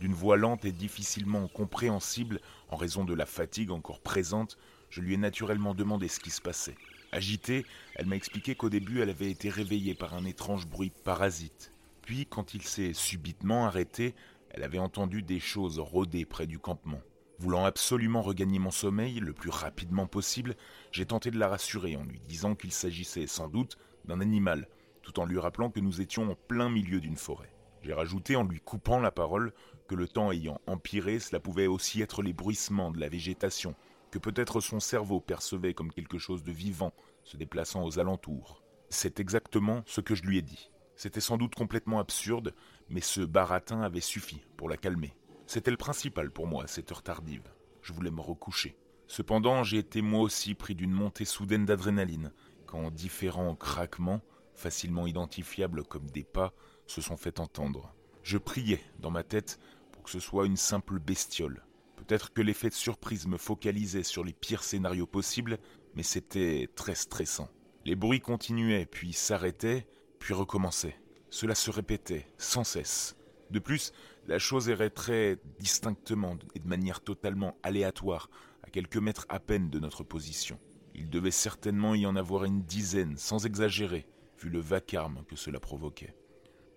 d'une 0.00 0.14
voix 0.14 0.36
lente 0.36 0.64
et 0.64 0.72
difficilement 0.72 1.46
compréhensible 1.46 2.40
en 2.70 2.76
raison 2.76 3.04
de 3.04 3.14
la 3.14 3.26
fatigue 3.26 3.70
encore 3.70 4.00
présente, 4.00 4.58
je 4.88 5.02
lui 5.02 5.14
ai 5.14 5.16
naturellement 5.18 5.74
demandé 5.74 6.08
ce 6.08 6.18
qui 6.18 6.30
se 6.30 6.40
passait. 6.40 6.76
Agitée, 7.12 7.66
elle 7.94 8.06
m'a 8.06 8.16
expliqué 8.16 8.54
qu'au 8.54 8.70
début 8.70 9.00
elle 9.00 9.10
avait 9.10 9.30
été 9.30 9.50
réveillée 9.50 9.94
par 9.94 10.14
un 10.14 10.24
étrange 10.24 10.66
bruit 10.66 10.92
parasite. 11.04 11.72
Puis, 12.02 12.26
quand 12.26 12.54
il 12.54 12.62
s'est 12.62 12.94
subitement 12.94 13.66
arrêté, 13.66 14.14
elle 14.50 14.64
avait 14.64 14.78
entendu 14.78 15.22
des 15.22 15.38
choses 15.38 15.78
rôder 15.78 16.24
près 16.24 16.46
du 16.46 16.58
campement. 16.58 17.00
Voulant 17.40 17.64
absolument 17.64 18.20
regagner 18.20 18.58
mon 18.58 18.70
sommeil 18.70 19.18
le 19.18 19.32
plus 19.32 19.48
rapidement 19.48 20.06
possible, 20.06 20.56
j'ai 20.92 21.06
tenté 21.06 21.30
de 21.30 21.38
la 21.38 21.48
rassurer 21.48 21.96
en 21.96 22.04
lui 22.04 22.20
disant 22.28 22.54
qu'il 22.54 22.70
s'agissait 22.70 23.26
sans 23.26 23.48
doute 23.48 23.78
d'un 24.04 24.20
animal, 24.20 24.68
tout 25.00 25.18
en 25.18 25.24
lui 25.24 25.38
rappelant 25.38 25.70
que 25.70 25.80
nous 25.80 26.02
étions 26.02 26.30
en 26.30 26.34
plein 26.34 26.68
milieu 26.68 27.00
d'une 27.00 27.16
forêt. 27.16 27.56
J'ai 27.80 27.94
rajouté 27.94 28.36
en 28.36 28.44
lui 28.44 28.60
coupant 28.60 29.00
la 29.00 29.10
parole 29.10 29.54
que 29.88 29.94
le 29.94 30.06
temps 30.06 30.30
ayant 30.30 30.60
empiré, 30.66 31.18
cela 31.18 31.40
pouvait 31.40 31.66
aussi 31.66 32.02
être 32.02 32.20
les 32.20 32.34
bruissements 32.34 32.90
de 32.90 33.00
la 33.00 33.08
végétation, 33.08 33.74
que 34.10 34.18
peut-être 34.18 34.60
son 34.60 34.78
cerveau 34.78 35.18
percevait 35.18 35.72
comme 35.72 35.92
quelque 35.92 36.18
chose 36.18 36.44
de 36.44 36.52
vivant 36.52 36.92
se 37.24 37.38
déplaçant 37.38 37.82
aux 37.84 37.98
alentours. 37.98 38.62
C'est 38.90 39.18
exactement 39.18 39.82
ce 39.86 40.02
que 40.02 40.14
je 40.14 40.24
lui 40.24 40.36
ai 40.36 40.42
dit. 40.42 40.70
C'était 40.94 41.20
sans 41.20 41.38
doute 41.38 41.54
complètement 41.54 42.00
absurde, 42.00 42.52
mais 42.90 43.00
ce 43.00 43.22
baratin 43.22 43.80
avait 43.80 44.00
suffi 44.00 44.42
pour 44.58 44.68
la 44.68 44.76
calmer. 44.76 45.14
C'était 45.52 45.72
le 45.72 45.76
principal 45.76 46.30
pour 46.30 46.46
moi 46.46 46.62
à 46.62 46.66
cette 46.68 46.92
heure 46.92 47.02
tardive. 47.02 47.42
Je 47.82 47.92
voulais 47.92 48.12
me 48.12 48.20
recoucher. 48.20 48.76
Cependant, 49.08 49.64
j'ai 49.64 49.78
été 49.78 50.00
moi 50.00 50.20
aussi 50.20 50.54
pris 50.54 50.76
d'une 50.76 50.92
montée 50.92 51.24
soudaine 51.24 51.66
d'adrénaline, 51.66 52.30
quand 52.66 52.92
différents 52.92 53.56
craquements, 53.56 54.20
facilement 54.54 55.08
identifiables 55.08 55.82
comme 55.82 56.08
des 56.08 56.22
pas, 56.22 56.52
se 56.86 57.00
sont 57.00 57.16
fait 57.16 57.40
entendre. 57.40 57.92
Je 58.22 58.38
priais 58.38 58.80
dans 59.00 59.10
ma 59.10 59.24
tête 59.24 59.58
pour 59.90 60.04
que 60.04 60.10
ce 60.10 60.20
soit 60.20 60.46
une 60.46 60.56
simple 60.56 61.00
bestiole. 61.00 61.64
Peut-être 61.96 62.32
que 62.32 62.42
l'effet 62.42 62.68
de 62.68 62.74
surprise 62.74 63.26
me 63.26 63.36
focalisait 63.36 64.04
sur 64.04 64.22
les 64.22 64.32
pires 64.32 64.62
scénarios 64.62 65.08
possibles, 65.08 65.58
mais 65.96 66.04
c'était 66.04 66.68
très 66.76 66.94
stressant. 66.94 67.48
Les 67.84 67.96
bruits 67.96 68.20
continuaient, 68.20 68.86
puis 68.86 69.12
s'arrêtaient, 69.12 69.88
puis 70.20 70.32
recommençaient. 70.32 71.00
Cela 71.28 71.56
se 71.56 71.72
répétait, 71.72 72.28
sans 72.38 72.62
cesse. 72.62 73.16
De 73.50 73.58
plus, 73.58 73.92
la 74.30 74.38
chose 74.38 74.68
errait 74.68 74.90
très 74.90 75.40
distinctement 75.58 76.38
et 76.54 76.60
de 76.60 76.68
manière 76.68 77.00
totalement 77.00 77.58
aléatoire, 77.64 78.30
à 78.62 78.70
quelques 78.70 78.96
mètres 78.96 79.26
à 79.28 79.40
peine 79.40 79.70
de 79.70 79.80
notre 79.80 80.04
position. 80.04 80.60
Il 80.94 81.10
devait 81.10 81.32
certainement 81.32 81.96
y 81.96 82.06
en 82.06 82.14
avoir 82.14 82.44
une 82.44 82.62
dizaine, 82.62 83.16
sans 83.16 83.44
exagérer, 83.44 84.06
vu 84.38 84.48
le 84.48 84.60
vacarme 84.60 85.24
que 85.26 85.34
cela 85.34 85.58
provoquait. 85.58 86.14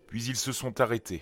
Puis 0.08 0.24
ils 0.24 0.36
se 0.36 0.52
sont 0.52 0.82
arrêtés. 0.82 1.22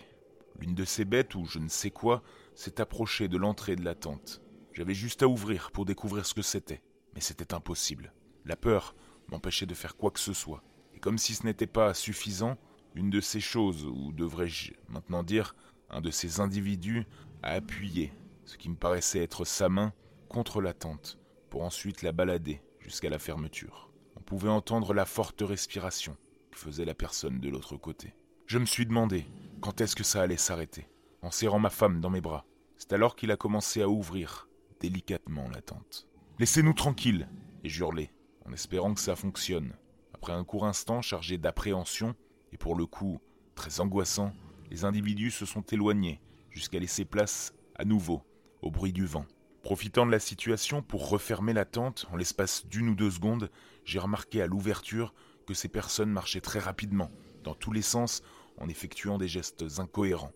L'une 0.57 0.73
de 0.73 0.85
ces 0.85 1.03
bêtes, 1.03 1.35
ou 1.35 1.43
je 1.43 1.59
ne 1.59 1.67
sais 1.67 1.91
quoi, 1.91 2.23
s'est 2.55 2.79
approchée 2.79 3.27
de 3.27 3.37
l'entrée 3.37 3.75
de 3.75 3.83
la 3.83 3.95
tente. 3.95 4.41
J'avais 4.71 4.93
juste 4.93 5.23
à 5.23 5.27
ouvrir 5.27 5.71
pour 5.71 5.83
découvrir 5.83 6.25
ce 6.25 6.33
que 6.33 6.41
c'était, 6.41 6.81
mais 7.13 7.19
c'était 7.19 7.53
impossible. 7.53 8.13
La 8.45 8.55
peur 8.55 8.95
m'empêchait 9.27 9.65
de 9.65 9.73
faire 9.73 9.97
quoi 9.97 10.11
que 10.11 10.19
ce 10.21 10.31
soit. 10.31 10.63
Et 10.95 10.99
comme 10.99 11.17
si 11.17 11.35
ce 11.35 11.45
n'était 11.45 11.67
pas 11.67 11.93
suffisant, 11.93 12.57
une 12.95 13.09
de 13.09 13.19
ces 13.19 13.41
choses, 13.41 13.85
ou 13.85 14.13
devrais-je 14.13 14.71
maintenant 14.87 15.23
dire, 15.23 15.55
un 15.91 16.01
de 16.01 16.09
ces 16.11 16.39
individus, 16.39 17.05
a 17.43 17.51
appuyé, 17.51 18.13
ce 18.45 18.57
qui 18.57 18.69
me 18.69 18.75
paraissait 18.75 19.23
être 19.23 19.45
sa 19.45 19.69
main, 19.69 19.93
contre 20.29 20.61
la 20.61 20.73
tente, 20.73 21.19
pour 21.49 21.63
ensuite 21.63 22.01
la 22.01 22.11
balader 22.11 22.61
jusqu'à 22.79 23.09
la 23.09 23.19
fermeture. 23.19 23.91
On 24.15 24.21
pouvait 24.21 24.49
entendre 24.49 24.93
la 24.93 25.05
forte 25.05 25.41
respiration 25.41 26.15
que 26.51 26.57
faisait 26.57 26.85
la 26.85 26.93
personne 26.93 27.39
de 27.39 27.49
l'autre 27.49 27.77
côté. 27.77 28.15
Je 28.45 28.57
me 28.57 28.65
suis 28.65 28.85
demandé 28.85 29.25
quand 29.61 29.81
est-ce 29.81 29.95
que 29.95 30.03
ça 30.03 30.21
allait 30.21 30.37
s'arrêter, 30.37 30.87
en 31.21 31.31
serrant 31.31 31.59
ma 31.59 31.69
femme 31.69 32.01
dans 32.01 32.09
mes 32.09 32.21
bras. 32.21 32.45
C'est 32.77 32.93
alors 32.93 33.15
qu'il 33.15 33.31
a 33.31 33.37
commencé 33.37 33.81
à 33.81 33.89
ouvrir 33.89 34.47
délicatement 34.79 35.47
la 35.49 35.61
tente. 35.61 36.07
Laissez-nous 36.39 36.73
tranquilles, 36.73 37.29
ai 37.63 37.69
hurlé, 37.69 38.09
en 38.45 38.53
espérant 38.53 38.93
que 38.93 38.99
ça 38.99 39.15
fonctionne. 39.15 39.73
Après 40.13 40.33
un 40.33 40.43
court 40.43 40.65
instant 40.65 41.01
chargé 41.01 41.37
d'appréhension, 41.37 42.15
et 42.51 42.57
pour 42.57 42.75
le 42.75 42.85
coup 42.85 43.19
très 43.55 43.79
angoissant, 43.79 44.33
les 44.71 44.85
individus 44.85 45.31
se 45.31 45.45
sont 45.45 45.63
éloignés 45.63 46.21
jusqu'à 46.49 46.79
laisser 46.79 47.03
place 47.03 47.53
à 47.75 47.83
nouveau 47.83 48.23
au 48.61 48.71
bruit 48.71 48.93
du 48.93 49.05
vent. 49.05 49.25
Profitant 49.63 50.05
de 50.05 50.11
la 50.11 50.19
situation 50.19 50.81
pour 50.81 51.09
refermer 51.09 51.53
la 51.53 51.65
tente, 51.65 52.07
en 52.11 52.15
l'espace 52.15 52.65
d'une 52.65 52.89
ou 52.89 52.95
deux 52.95 53.11
secondes, 53.11 53.51
j'ai 53.83 53.99
remarqué 53.99 54.41
à 54.41 54.47
l'ouverture 54.47 55.13
que 55.45 55.53
ces 55.53 55.67
personnes 55.67 56.09
marchaient 56.09 56.41
très 56.41 56.59
rapidement, 56.59 57.11
dans 57.43 57.53
tous 57.53 57.73
les 57.73 57.81
sens, 57.81 58.23
en 58.57 58.69
effectuant 58.69 59.17
des 59.17 59.27
gestes 59.27 59.65
incohérents. 59.77 60.33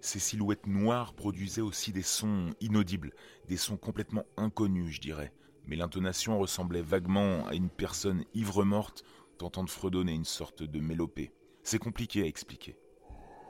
Ces 0.00 0.18
silhouettes 0.18 0.66
noires 0.66 1.14
produisaient 1.14 1.60
aussi 1.60 1.92
des 1.92 2.02
sons 2.02 2.50
inaudibles, 2.60 3.14
des 3.46 3.56
sons 3.56 3.76
complètement 3.76 4.26
inconnus, 4.36 4.96
je 4.96 5.00
dirais, 5.00 5.32
mais 5.64 5.76
l'intonation 5.76 6.38
ressemblait 6.38 6.82
vaguement 6.82 7.46
à 7.46 7.54
une 7.54 7.70
personne 7.70 8.24
ivre-morte 8.34 9.04
tentant 9.38 9.62
de 9.62 9.70
fredonner 9.70 10.12
une 10.12 10.24
sorte 10.24 10.64
de 10.64 10.80
mélopée. 10.80 11.32
C'est 11.62 11.78
compliqué 11.78 12.22
à 12.22 12.26
expliquer. 12.26 12.76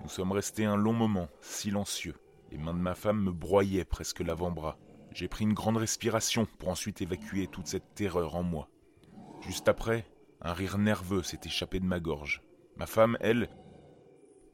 Nous 0.03 0.09
sommes 0.09 0.33
restés 0.33 0.65
un 0.65 0.77
long 0.77 0.93
moment, 0.93 1.29
silencieux. 1.41 2.15
Les 2.51 2.59
mains 2.59 2.75
de 2.75 2.79
ma 2.79 2.95
femme 2.95 3.23
me 3.23 3.33
broyaient 3.33 3.85
presque 3.85 4.21
l'avant-bras. 4.21 4.79
J'ai 5.13 5.29
pris 5.29 5.45
une 5.45 5.55
grande 5.55 5.77
respiration 5.77 6.47
pour 6.59 6.69
ensuite 6.69 7.03
évacuer 7.03 7.47
toute 7.47 7.67
cette 7.67 7.95
terreur 7.95 8.37
en 8.37 8.43
moi. 8.43 8.69
Juste 9.41 9.69
après, 9.69 10.07
un 10.41 10.53
rire 10.53 10.79
nerveux 10.79 11.23
s'est 11.23 11.41
échappé 11.45 11.81
de 11.81 11.87
ma 11.87 12.01
gorge. 12.01 12.43
Ma 12.77 12.87
femme, 12.87 13.19
elle, 13.21 13.49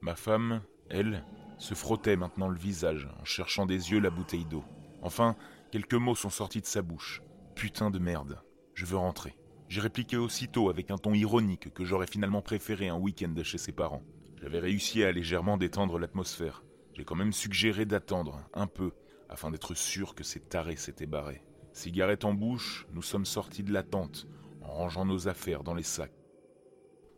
Ma 0.04 0.14
femme, 0.14 0.60
elle, 0.90 1.24
se 1.56 1.72
frottait 1.72 2.16
maintenant 2.16 2.48
le 2.48 2.58
visage 2.58 3.08
en 3.22 3.24
cherchant 3.24 3.64
des 3.64 3.90
yeux 3.90 4.00
la 4.00 4.10
bouteille 4.10 4.44
d'eau. 4.44 4.62
Enfin, 5.00 5.34
quelques 5.72 5.94
mots 5.94 6.14
sont 6.14 6.28
sortis 6.28 6.60
de 6.60 6.66
sa 6.66 6.82
bouche. 6.82 7.22
Putain 7.54 7.90
de 7.90 7.98
merde, 7.98 8.38
je 8.74 8.84
veux 8.84 8.98
rentrer. 8.98 9.34
J'ai 9.70 9.80
répliqué 9.80 10.18
aussitôt 10.18 10.68
avec 10.68 10.90
un 10.90 10.98
ton 10.98 11.14
ironique 11.14 11.72
que 11.72 11.86
j'aurais 11.86 12.06
finalement 12.06 12.42
préféré 12.42 12.90
un 12.90 12.98
week-end 12.98 13.32
chez 13.42 13.56
ses 13.56 13.72
parents. 13.72 14.02
J'avais 14.44 14.58
réussi 14.58 15.02
à 15.02 15.10
légèrement 15.10 15.56
détendre 15.56 15.98
l'atmosphère. 15.98 16.64
J'ai 16.92 17.06
quand 17.06 17.14
même 17.14 17.32
suggéré 17.32 17.86
d'attendre, 17.86 18.46
un 18.52 18.66
peu, 18.66 18.92
afin 19.30 19.50
d'être 19.50 19.72
sûr 19.72 20.14
que 20.14 20.22
ces 20.22 20.38
tarés 20.38 20.76
s'étaient 20.76 21.06
barrés. 21.06 21.42
Cigarette 21.72 22.26
en 22.26 22.34
bouche, 22.34 22.86
nous 22.92 23.00
sommes 23.00 23.24
sortis 23.24 23.62
de 23.62 23.72
la 23.72 23.82
tente, 23.82 24.26
en 24.60 24.66
rangeant 24.66 25.06
nos 25.06 25.28
affaires 25.28 25.64
dans 25.64 25.72
les 25.72 25.82
sacs. 25.82 26.12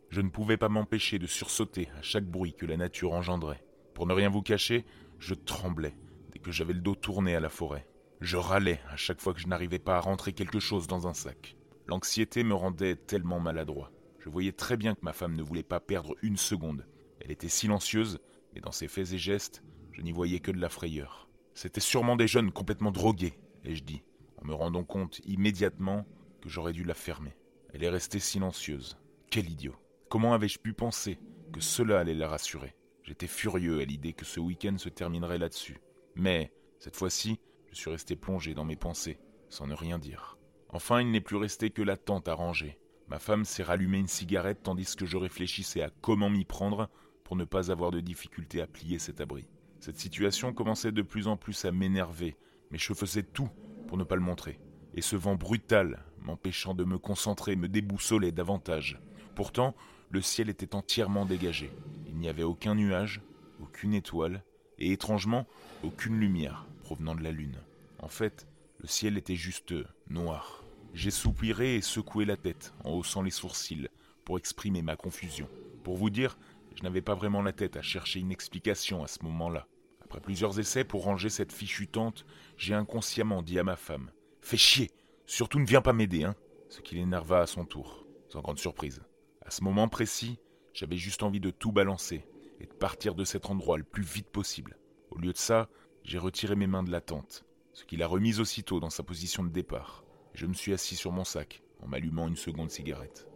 Je 0.07 0.21
ne 0.21 0.29
pouvais 0.29 0.55
pas 0.55 0.69
m'empêcher 0.69 1.19
de 1.19 1.27
sursauter 1.27 1.89
à 1.99 2.01
chaque 2.01 2.23
bruit 2.23 2.53
que 2.53 2.65
la 2.65 2.77
nature 2.77 3.11
engendrait. 3.11 3.61
Pour 3.93 4.07
ne 4.07 4.13
rien 4.13 4.29
vous 4.29 4.41
cacher, 4.41 4.85
je 5.19 5.33
tremblais 5.33 5.97
dès 6.31 6.39
que 6.39 6.53
j'avais 6.53 6.71
le 6.71 6.79
dos 6.79 6.95
tourné 6.95 7.35
à 7.35 7.41
la 7.41 7.49
forêt. 7.49 7.89
Je 8.21 8.37
râlais 8.37 8.79
à 8.89 8.95
chaque 8.95 9.19
fois 9.19 9.33
que 9.33 9.41
je 9.41 9.47
n'arrivais 9.47 9.79
pas 9.79 9.97
à 9.97 10.01
rentrer 10.01 10.31
quelque 10.31 10.61
chose 10.61 10.87
dans 10.87 11.07
un 11.07 11.13
sac. 11.13 11.57
L'anxiété 11.87 12.45
me 12.45 12.53
rendait 12.53 12.95
tellement 12.95 13.41
maladroit. 13.41 13.91
Je 14.19 14.29
voyais 14.29 14.53
très 14.53 14.77
bien 14.77 14.95
que 14.95 15.03
ma 15.03 15.11
femme 15.11 15.35
ne 15.35 15.43
voulait 15.43 15.61
pas 15.61 15.81
perdre 15.81 16.15
une 16.21 16.37
seconde. 16.37 16.85
Elle 17.27 17.33
était 17.33 17.49
silencieuse, 17.49 18.19
mais 18.53 18.61
dans 18.61 18.71
ses 18.71 18.87
faits 18.87 19.11
et 19.11 19.17
gestes, 19.17 19.61
je 19.91 20.01
n'y 20.01 20.13
voyais 20.13 20.39
que 20.39 20.49
de 20.49 20.61
la 20.61 20.69
frayeur. 20.69 21.27
C'était 21.55 21.81
sûrement 21.81 22.15
des 22.15 22.25
jeunes 22.25 22.53
complètement 22.53 22.89
drogués, 22.89 23.37
ai-je 23.65 23.83
dit, 23.83 24.01
en 24.37 24.45
me 24.45 24.53
rendant 24.53 24.85
compte 24.85 25.19
immédiatement 25.25 26.07
que 26.41 26.47
j'aurais 26.47 26.71
dû 26.71 26.85
la 26.85 26.93
fermer. 26.93 27.35
Elle 27.73 27.83
est 27.83 27.89
restée 27.89 28.21
silencieuse. 28.21 28.97
Quel 29.29 29.49
idiot. 29.49 29.75
Comment 30.07 30.33
avais-je 30.33 30.59
pu 30.59 30.71
penser 30.71 31.19
que 31.51 31.59
cela 31.59 31.99
allait 31.99 32.13
la 32.13 32.29
rassurer? 32.29 32.75
J'étais 33.03 33.27
furieux 33.27 33.81
à 33.81 33.83
l'idée 33.83 34.13
que 34.13 34.23
ce 34.23 34.39
week-end 34.39 34.77
se 34.77 34.87
terminerait 34.87 35.37
là-dessus. 35.37 35.81
Mais, 36.15 36.53
cette 36.79 36.95
fois-ci, 36.95 37.41
je 37.71 37.75
suis 37.75 37.89
resté 37.89 38.15
plongé 38.15 38.53
dans 38.53 38.63
mes 38.63 38.77
pensées, 38.77 39.19
sans 39.49 39.67
ne 39.67 39.75
rien 39.75 39.99
dire. 39.99 40.37
Enfin, 40.69 41.01
il 41.01 41.11
n'est 41.11 41.19
plus 41.19 41.35
resté 41.35 41.71
que 41.71 41.81
la 41.81 41.97
tente 41.97 42.29
à 42.29 42.33
ranger. 42.35 42.79
Ma 43.09 43.19
femme 43.19 43.43
s'est 43.43 43.63
rallumée 43.63 43.97
une 43.97 44.07
cigarette 44.07 44.63
tandis 44.63 44.95
que 44.95 45.05
je 45.05 45.17
réfléchissais 45.17 45.81
à 45.81 45.89
comment 45.89 46.29
m'y 46.29 46.45
prendre 46.45 46.89
pour 47.27 47.35
ne 47.35 47.43
pas 47.43 47.71
avoir 47.71 47.91
de 47.91 47.99
difficulté 47.99 48.61
à 48.61 48.67
plier 48.67 48.99
cet 48.99 49.19
abri. 49.19 49.43
Cette 49.81 49.99
situation 49.99 50.53
commençait 50.53 50.93
de 50.93 51.01
plus 51.01 51.27
en 51.27 51.35
plus 51.35 51.65
à 51.65 51.73
m'énerver, 51.73 52.37
mais 52.71 52.77
je 52.77 52.93
faisais 52.93 53.21
tout 53.21 53.49
pour 53.85 53.97
ne 53.97 54.05
pas 54.05 54.15
le 54.15 54.21
montrer. 54.21 54.61
Et 54.93 55.01
ce 55.01 55.17
vent 55.17 55.35
brutal, 55.35 56.05
m'empêchant 56.21 56.73
de 56.73 56.85
me 56.85 56.97
concentrer, 56.97 57.57
me 57.57 57.67
déboussolait 57.67 58.31
davantage. 58.31 59.01
Pourtant, 59.35 59.75
le 60.09 60.21
ciel 60.21 60.47
était 60.47 60.73
entièrement 60.73 61.25
dégagé. 61.25 61.69
Il 62.07 62.15
n'y 62.15 62.29
avait 62.29 62.43
aucun 62.43 62.75
nuage, 62.75 63.19
aucune 63.61 63.93
étoile, 63.93 64.41
et 64.79 64.93
étrangement, 64.93 65.47
aucune 65.83 66.17
lumière 66.17 66.65
provenant 66.85 67.13
de 67.13 67.23
la 67.23 67.31
lune. 67.31 67.59
En 67.99 68.07
fait, 68.07 68.47
le 68.79 68.87
ciel 68.87 69.17
était 69.17 69.35
juste 69.35 69.73
noir. 70.09 70.63
J'ai 70.93 71.11
soupiré 71.11 71.75
et 71.75 71.81
secoué 71.81 72.23
la 72.23 72.37
tête 72.37 72.73
en 72.85 72.91
haussant 72.91 73.21
les 73.21 73.31
sourcils 73.31 73.89
pour 74.23 74.37
exprimer 74.37 74.81
ma 74.81 74.95
confusion. 74.95 75.49
Pour 75.83 75.97
vous 75.97 76.09
dire, 76.09 76.37
je 76.77 76.83
n'avais 76.83 77.01
pas 77.01 77.15
vraiment 77.15 77.41
la 77.41 77.53
tête 77.53 77.75
à 77.75 77.81
chercher 77.81 78.19
une 78.19 78.31
explication 78.31 79.03
à 79.03 79.07
ce 79.07 79.23
moment-là. 79.23 79.67
Après 80.03 80.21
plusieurs 80.21 80.59
essais 80.59 80.83
pour 80.83 81.03
ranger 81.03 81.29
cette 81.29 81.51
fichue 81.51 81.87
tente, 81.87 82.23
j'ai 82.55 82.75
inconsciemment 82.75 83.41
dit 83.41 83.57
à 83.57 83.63
ma 83.63 83.75
femme 83.75 84.11
Fais 84.41 84.57
chier 84.57 84.91
Surtout 85.25 85.59
ne 85.59 85.65
viens 85.65 85.81
pas 85.81 85.91
m'aider, 85.91 86.23
hein 86.23 86.35
Ce 86.69 86.81
qui 86.81 86.93
l'énerva 86.93 87.41
à 87.41 87.47
son 87.47 87.65
tour, 87.65 88.05
sans 88.29 88.41
grande 88.41 88.59
surprise. 88.59 89.01
À 89.41 89.49
ce 89.49 89.63
moment 89.63 89.87
précis, 89.87 90.39
j'avais 90.71 90.97
juste 90.97 91.23
envie 91.23 91.39
de 91.39 91.49
tout 91.49 91.71
balancer 91.71 92.27
et 92.59 92.67
de 92.67 92.73
partir 92.73 93.15
de 93.15 93.23
cet 93.23 93.47
endroit 93.47 93.79
le 93.79 93.83
plus 93.83 94.03
vite 94.03 94.29
possible. 94.29 94.77
Au 95.09 95.17
lieu 95.17 95.33
de 95.33 95.37
ça, 95.37 95.69
j'ai 96.03 96.19
retiré 96.19 96.55
mes 96.55 96.67
mains 96.67 96.83
de 96.83 96.91
la 96.91 97.01
tente, 97.01 97.43
ce 97.73 97.85
qui 97.85 97.97
l'a 97.97 98.07
remise 98.07 98.39
aussitôt 98.39 98.79
dans 98.79 98.91
sa 98.91 99.01
position 99.01 99.43
de 99.43 99.49
départ. 99.49 100.03
Je 100.35 100.45
me 100.45 100.53
suis 100.53 100.73
assis 100.73 100.95
sur 100.95 101.11
mon 101.11 101.23
sac 101.23 101.63
en 101.81 101.87
m'allumant 101.87 102.27
une 102.27 102.35
seconde 102.35 102.69
cigarette. 102.69 103.27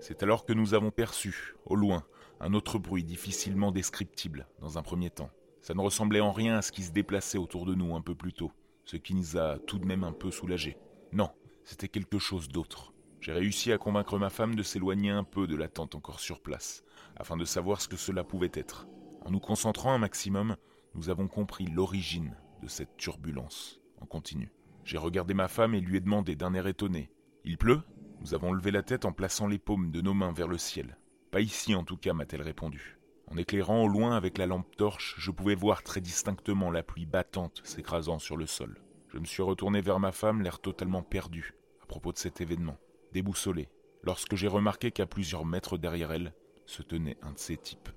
C'est 0.00 0.22
alors 0.22 0.44
que 0.44 0.52
nous 0.52 0.74
avons 0.74 0.90
perçu, 0.90 1.54
au 1.64 1.76
loin, 1.76 2.04
un 2.44 2.52
autre 2.52 2.78
bruit 2.78 3.04
difficilement 3.04 3.72
descriptible 3.72 4.46
dans 4.60 4.76
un 4.76 4.82
premier 4.82 5.08
temps. 5.08 5.30
Ça 5.62 5.72
ne 5.72 5.80
ressemblait 5.80 6.20
en 6.20 6.30
rien 6.30 6.58
à 6.58 6.62
ce 6.62 6.72
qui 6.72 6.82
se 6.82 6.92
déplaçait 6.92 7.38
autour 7.38 7.64
de 7.64 7.74
nous 7.74 7.96
un 7.96 8.02
peu 8.02 8.14
plus 8.14 8.34
tôt, 8.34 8.52
ce 8.84 8.98
qui 8.98 9.14
nous 9.14 9.38
a 9.38 9.58
tout 9.60 9.78
de 9.78 9.86
même 9.86 10.04
un 10.04 10.12
peu 10.12 10.30
soulagés. 10.30 10.76
Non, 11.10 11.30
c'était 11.64 11.88
quelque 11.88 12.18
chose 12.18 12.48
d'autre. 12.48 12.92
J'ai 13.22 13.32
réussi 13.32 13.72
à 13.72 13.78
convaincre 13.78 14.18
ma 14.18 14.28
femme 14.28 14.56
de 14.56 14.62
s'éloigner 14.62 15.08
un 15.08 15.24
peu 15.24 15.46
de 15.46 15.56
la 15.56 15.68
tente 15.68 15.94
encore 15.94 16.20
sur 16.20 16.42
place, 16.42 16.84
afin 17.16 17.38
de 17.38 17.46
savoir 17.46 17.80
ce 17.80 17.88
que 17.88 17.96
cela 17.96 18.24
pouvait 18.24 18.52
être. 18.52 18.88
En 19.24 19.30
nous 19.30 19.40
concentrant 19.40 19.94
un 19.94 19.98
maximum, 19.98 20.56
nous 20.94 21.08
avons 21.08 21.28
compris 21.28 21.64
l'origine 21.64 22.36
de 22.60 22.68
cette 22.68 22.98
turbulence. 22.98 23.80
En 24.02 24.06
continu. 24.06 24.52
J'ai 24.84 24.98
regardé 24.98 25.32
ma 25.32 25.48
femme 25.48 25.74
et 25.74 25.80
lui 25.80 25.96
ai 25.96 26.00
demandé 26.00 26.36
d'un 26.36 26.52
air 26.52 26.66
étonné. 26.66 27.10
Il 27.44 27.56
pleut? 27.56 27.80
Nous 28.20 28.34
avons 28.34 28.52
levé 28.52 28.70
la 28.70 28.82
tête 28.82 29.06
en 29.06 29.12
plaçant 29.12 29.46
les 29.46 29.58
paumes 29.58 29.90
de 29.90 30.02
nos 30.02 30.12
mains 30.12 30.32
vers 30.32 30.48
le 30.48 30.58
ciel. 30.58 30.98
Pas 31.34 31.40
ici 31.40 31.74
en 31.74 31.82
tout 31.82 31.96
cas, 31.96 32.12
m'a-t-elle 32.12 32.42
répondu. 32.42 32.96
En 33.26 33.36
éclairant 33.36 33.82
au 33.82 33.88
loin 33.88 34.16
avec 34.16 34.38
la 34.38 34.46
lampe 34.46 34.76
torche, 34.76 35.16
je 35.18 35.32
pouvais 35.32 35.56
voir 35.56 35.82
très 35.82 36.00
distinctement 36.00 36.70
la 36.70 36.84
pluie 36.84 37.06
battante 37.06 37.60
s'écrasant 37.64 38.20
sur 38.20 38.36
le 38.36 38.46
sol. 38.46 38.80
Je 39.12 39.18
me 39.18 39.24
suis 39.24 39.42
retourné 39.42 39.80
vers 39.80 39.98
ma 39.98 40.12
femme, 40.12 40.42
l'air 40.42 40.60
totalement 40.60 41.02
perdu 41.02 41.54
à 41.82 41.86
propos 41.86 42.12
de 42.12 42.18
cet 42.18 42.40
événement 42.40 42.78
déboussolé, 43.12 43.68
lorsque 44.04 44.36
j'ai 44.36 44.46
remarqué 44.46 44.92
qu'à 44.92 45.06
plusieurs 45.06 45.44
mètres 45.44 45.76
derrière 45.76 46.12
elle 46.12 46.34
se 46.66 46.82
tenait 46.82 47.18
un 47.20 47.32
de 47.32 47.38
ces 47.40 47.56
types. 47.56 47.88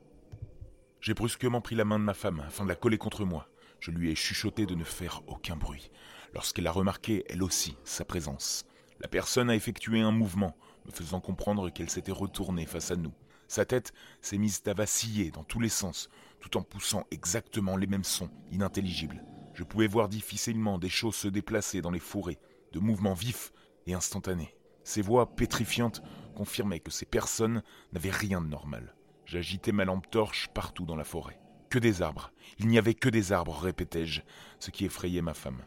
J'ai 1.00 1.14
brusquement 1.14 1.62
pris 1.62 1.76
la 1.76 1.86
main 1.86 2.00
de 2.00 2.06
ma 2.06 2.16
femme 2.16 2.40
afin 2.40 2.64
de 2.64 2.70
la 2.70 2.76
coller 2.76 2.98
contre 2.98 3.24
moi. 3.24 3.48
Je 3.80 3.92
lui 3.92 4.10
ai 4.10 4.16
chuchoté 4.16 4.66
de 4.66 4.74
ne 4.74 4.84
faire 4.84 5.22
aucun 5.28 5.58
bruit. 5.58 5.92
Lorsqu'elle 6.34 6.66
a 6.66 6.72
remarqué, 6.72 7.24
elle 7.30 7.44
aussi, 7.44 7.78
sa 7.84 8.04
présence, 8.04 8.66
la 9.00 9.08
personne 9.08 9.52
a 9.52 9.56
effectué 9.56 10.02
un 10.02 10.10
mouvement, 10.10 10.58
me 10.88 10.92
faisant 10.92 11.20
comprendre 11.20 11.70
qu'elle 11.70 11.92
s'était 11.92 12.12
retournée 12.12 12.66
face 12.66 12.90
à 12.90 12.96
nous. 12.96 13.14
Sa 13.48 13.66
tête 13.66 13.94
s'est 14.22 14.38
mise 14.38 14.62
à 14.66 14.74
vaciller 14.74 15.32
dans 15.32 15.44
tous 15.44 15.60
les 15.60 15.70
sens, 15.70 16.10
tout 16.40 16.58
en 16.58 16.62
poussant 16.62 17.06
exactement 17.12 17.78
les 17.78 17.88
mêmes 17.88 18.04
sons, 18.04 18.30
inintelligibles. 18.52 19.24
Je 19.54 19.64
pouvais 19.64 19.88
voir 19.88 20.10
difficilement 20.10 20.78
des 20.78 20.90
choses 20.90 21.16
se 21.16 21.28
déplacer 21.28 21.82
dans 21.82 21.92
les 21.92 22.00
fourrés, 22.00 22.40
de 22.74 22.80
mouvements 22.80 23.14
vifs 23.14 23.52
et 23.88 23.94
instantanés. 23.94 24.56
Ces 24.84 25.02
voix 25.02 25.36
pétrifiantes 25.36 26.02
confirmaient 26.36 26.80
que 26.80 26.92
ces 26.92 27.06
personnes 27.06 27.64
n'avaient 27.92 28.12
rien 28.12 28.42
de 28.42 28.48
normal. 28.48 28.96
J'agitais 29.26 29.72
ma 29.72 29.84
lampe 29.84 30.10
torche 30.10 30.48
partout 30.54 30.86
dans 30.86 30.96
la 30.96 31.04
forêt. 31.04 31.40
Que 31.70 31.80
des 31.80 32.02
arbres. 32.02 32.32
Il 32.60 32.68
n'y 32.68 32.78
avait 32.78 32.94
que 32.94 33.10
des 33.10 33.34
arbres, 33.34 33.58
répétai-je, 33.58 34.22
ce 34.60 34.72
qui 34.72 34.86
effrayait 34.86 35.22
ma 35.22 35.34
femme. 35.34 35.66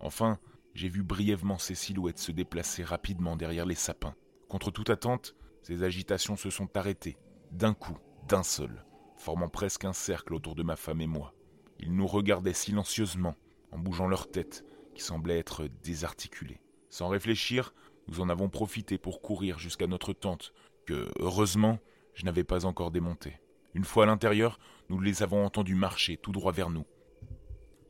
Enfin, 0.00 0.38
j'ai 0.74 0.88
vu 0.88 1.02
brièvement 1.02 1.58
ces 1.58 1.74
silhouettes 1.74 2.18
se 2.18 2.32
déplacer 2.32 2.82
rapidement 2.82 3.36
derrière 3.36 3.66
les 3.66 3.74
sapins. 3.74 4.14
Contre 4.48 4.70
toute 4.70 4.90
attente, 4.90 5.36
ces 5.68 5.82
agitations 5.82 6.36
se 6.36 6.48
sont 6.48 6.74
arrêtées, 6.78 7.18
d'un 7.52 7.74
coup, 7.74 7.98
d'un 8.26 8.42
seul, 8.42 8.86
formant 9.18 9.50
presque 9.50 9.84
un 9.84 9.92
cercle 9.92 10.32
autour 10.32 10.54
de 10.54 10.62
ma 10.62 10.76
femme 10.76 11.02
et 11.02 11.06
moi. 11.06 11.34
Ils 11.78 11.94
nous 11.94 12.06
regardaient 12.06 12.54
silencieusement, 12.54 13.36
en 13.70 13.78
bougeant 13.78 14.06
leur 14.06 14.30
tête, 14.30 14.64
qui 14.94 15.02
semblait 15.02 15.38
être 15.38 15.68
désarticulée. 15.82 16.62
Sans 16.88 17.08
réfléchir, 17.08 17.74
nous 18.06 18.22
en 18.22 18.30
avons 18.30 18.48
profité 18.48 18.96
pour 18.96 19.20
courir 19.20 19.58
jusqu'à 19.58 19.86
notre 19.86 20.14
tente, 20.14 20.54
que, 20.86 21.06
heureusement, 21.18 21.78
je 22.14 22.24
n'avais 22.24 22.44
pas 22.44 22.64
encore 22.64 22.90
démontée. 22.90 23.38
Une 23.74 23.84
fois 23.84 24.04
à 24.04 24.06
l'intérieur, 24.06 24.58
nous 24.88 25.00
les 25.00 25.22
avons 25.22 25.44
entendus 25.44 25.74
marcher 25.74 26.16
tout 26.16 26.32
droit 26.32 26.52
vers 26.52 26.70
nous. 26.70 26.86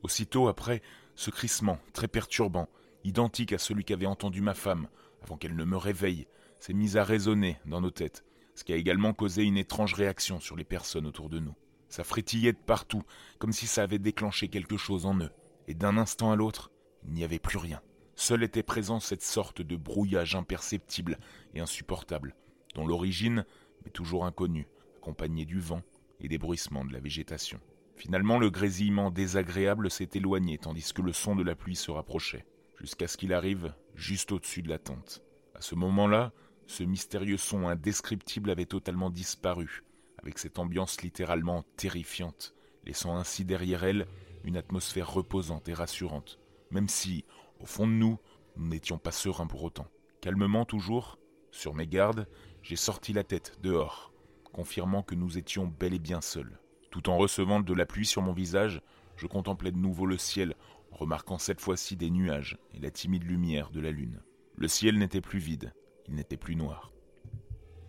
Aussitôt 0.03 0.49
après, 0.49 0.83
ce 1.15 1.31
crissement, 1.31 1.79
très 1.93 2.09
perturbant, 2.09 2.69
identique 3.05 3.53
à 3.53 3.59
celui 3.59 3.85
qu'avait 3.85 4.07
entendu 4.07 4.41
ma 4.41 4.55
femme, 4.55 4.89
avant 5.23 5.37
qu'elle 5.37 5.55
ne 5.55 5.65
me 5.65 5.77
réveille, 5.77 6.27
s'est 6.59 6.73
mis 6.73 6.97
à 6.97 7.05
résonner 7.05 7.59
dans 7.67 7.81
nos 7.81 7.91
têtes, 7.91 8.25
ce 8.55 8.65
qui 8.65 8.73
a 8.73 8.77
également 8.77 9.13
causé 9.13 9.45
une 9.45 9.57
étrange 9.57 9.95
réaction 9.95 10.41
sur 10.41 10.57
les 10.57 10.65
personnes 10.65 11.07
autour 11.07 11.29
de 11.29 11.39
nous. 11.39 11.55
Ça 11.89 12.05
frétillait 12.05 12.53
de 12.53 12.59
partout, 12.59 13.03
comme 13.39 13.53
si 13.53 13.67
ça 13.67 13.83
avait 13.83 13.99
déclenché 13.99 14.49
quelque 14.49 14.77
chose 14.77 15.07
en 15.07 15.19
eux, 15.19 15.31
et 15.67 15.75
d'un 15.75 15.97
instant 15.97 16.33
à 16.33 16.37
l'autre, 16.37 16.71
il 17.05 17.13
n'y 17.13 17.25
avait 17.25 17.39
plus 17.39 17.59
rien. 17.59 17.81
Seul 18.15 18.43
était 18.43 18.63
présent 18.63 19.01
cette 19.01 19.23
sorte 19.23 19.63
de 19.63 19.77
brouillage 19.77 20.35
imperceptible 20.35 21.19
et 21.55 21.61
insupportable, 21.61 22.35
dont 22.75 22.87
l'origine 22.87 23.45
m'est 23.85 23.93
toujours 23.93 24.27
inconnue, 24.27 24.67
accompagnée 24.97 25.45
du 25.45 25.61
vent 25.61 25.83
et 26.21 26.29
des 26.29 26.39
bruissements 26.39 26.85
de 26.85 26.93
la 26.93 27.01
végétation. 27.01 27.61
Finalement, 27.95 28.39
le 28.39 28.51
grésillement 28.51 29.11
désagréable 29.11 29.91
s'est 29.91 30.11
éloigné 30.15 30.59
tandis 30.59 30.93
que 30.93 31.03
le 31.03 31.13
son 31.13 31.37
de 31.37 31.43
la 31.43 31.55
pluie 31.55 31.77
se 31.77 31.91
rapprochait, 31.91 32.45
jusqu'à 32.77 33.09
ce 33.09 33.17
qu'il 33.17 33.33
arrive 33.33 33.75
juste 33.95 34.33
au-dessus 34.33 34.63
de 34.63 34.69
la 34.69 34.79
tente. 34.79 35.23
À 35.55 35.61
ce 35.61 35.75
moment-là, 35.75 36.33
ce 36.69 36.85
mystérieux 36.85 37.39
son 37.39 37.67
indescriptible 37.67 38.51
avait 38.51 38.67
totalement 38.67 39.11
disparu, 39.11 39.83
avec 40.19 40.39
cette 40.39 40.59
ambiance 40.59 41.01
littéralement 41.01 41.65
terrifiante, 41.77 42.55
laissant 42.85 43.17
ainsi 43.17 43.45
derrière 43.47 43.85
elle 43.85 44.07
une 44.45 44.59
atmosphère 44.59 45.13
reposante 45.13 45.69
et 45.69 45.75
rassurante, 45.75 46.39
même 46.71 46.89
si, 46.89 47.25
au 47.59 47.67
fond 47.67 47.87
de 47.87 47.93
nous, 47.93 48.19
nous 48.57 48.69
n'étions 48.69 48.99
pas 48.99 49.13
sereins 49.13 49.47
pour 49.47 49.65
autant. 49.65 49.89
Calmement 50.21 50.67
toujours, 50.67 51.19
sur 51.51 51.75
mes 51.75 51.87
gardes, 51.87 52.29
j'ai 52.63 52.77
sorti 52.77 53.15
la 53.15 53.25
tête 53.25 53.59
dehors, 53.63 54.13
confirmant 54.53 55.03
que 55.03 55.15
nous 55.15 55.39
étions 55.39 55.67
bel 55.67 55.95
et 55.95 55.99
bien 55.99 56.21
seuls. 56.21 56.61
Tout 56.91 57.09
en 57.09 57.17
recevant 57.17 57.61
de 57.61 57.75
la 57.75 57.87
pluie 57.87 58.07
sur 58.07 58.21
mon 58.21 58.35
visage, 58.35 58.83
je 59.17 59.27
contemplais 59.27 59.73
de 59.73 59.79
nouveau 59.79 60.05
le 60.05 60.19
ciel 60.19 60.55
remarquant 60.91 61.39
cette 61.39 61.63
fois-ci 61.63 61.97
des 61.97 62.11
nuages 62.11 62.59
et 62.75 62.79
la 62.79 62.91
timide 62.91 63.25
lumière 63.25 63.71
de 63.71 63.81
la 63.81 63.91
lune. 63.91 64.21
Le 64.57 64.69
ciel 64.69 64.99
n'était 64.99 65.21
plus 65.21 65.39
vide, 65.39 65.73
il 66.09 66.15
n'était 66.15 66.37
plus 66.37 66.57
noir. 66.57 66.93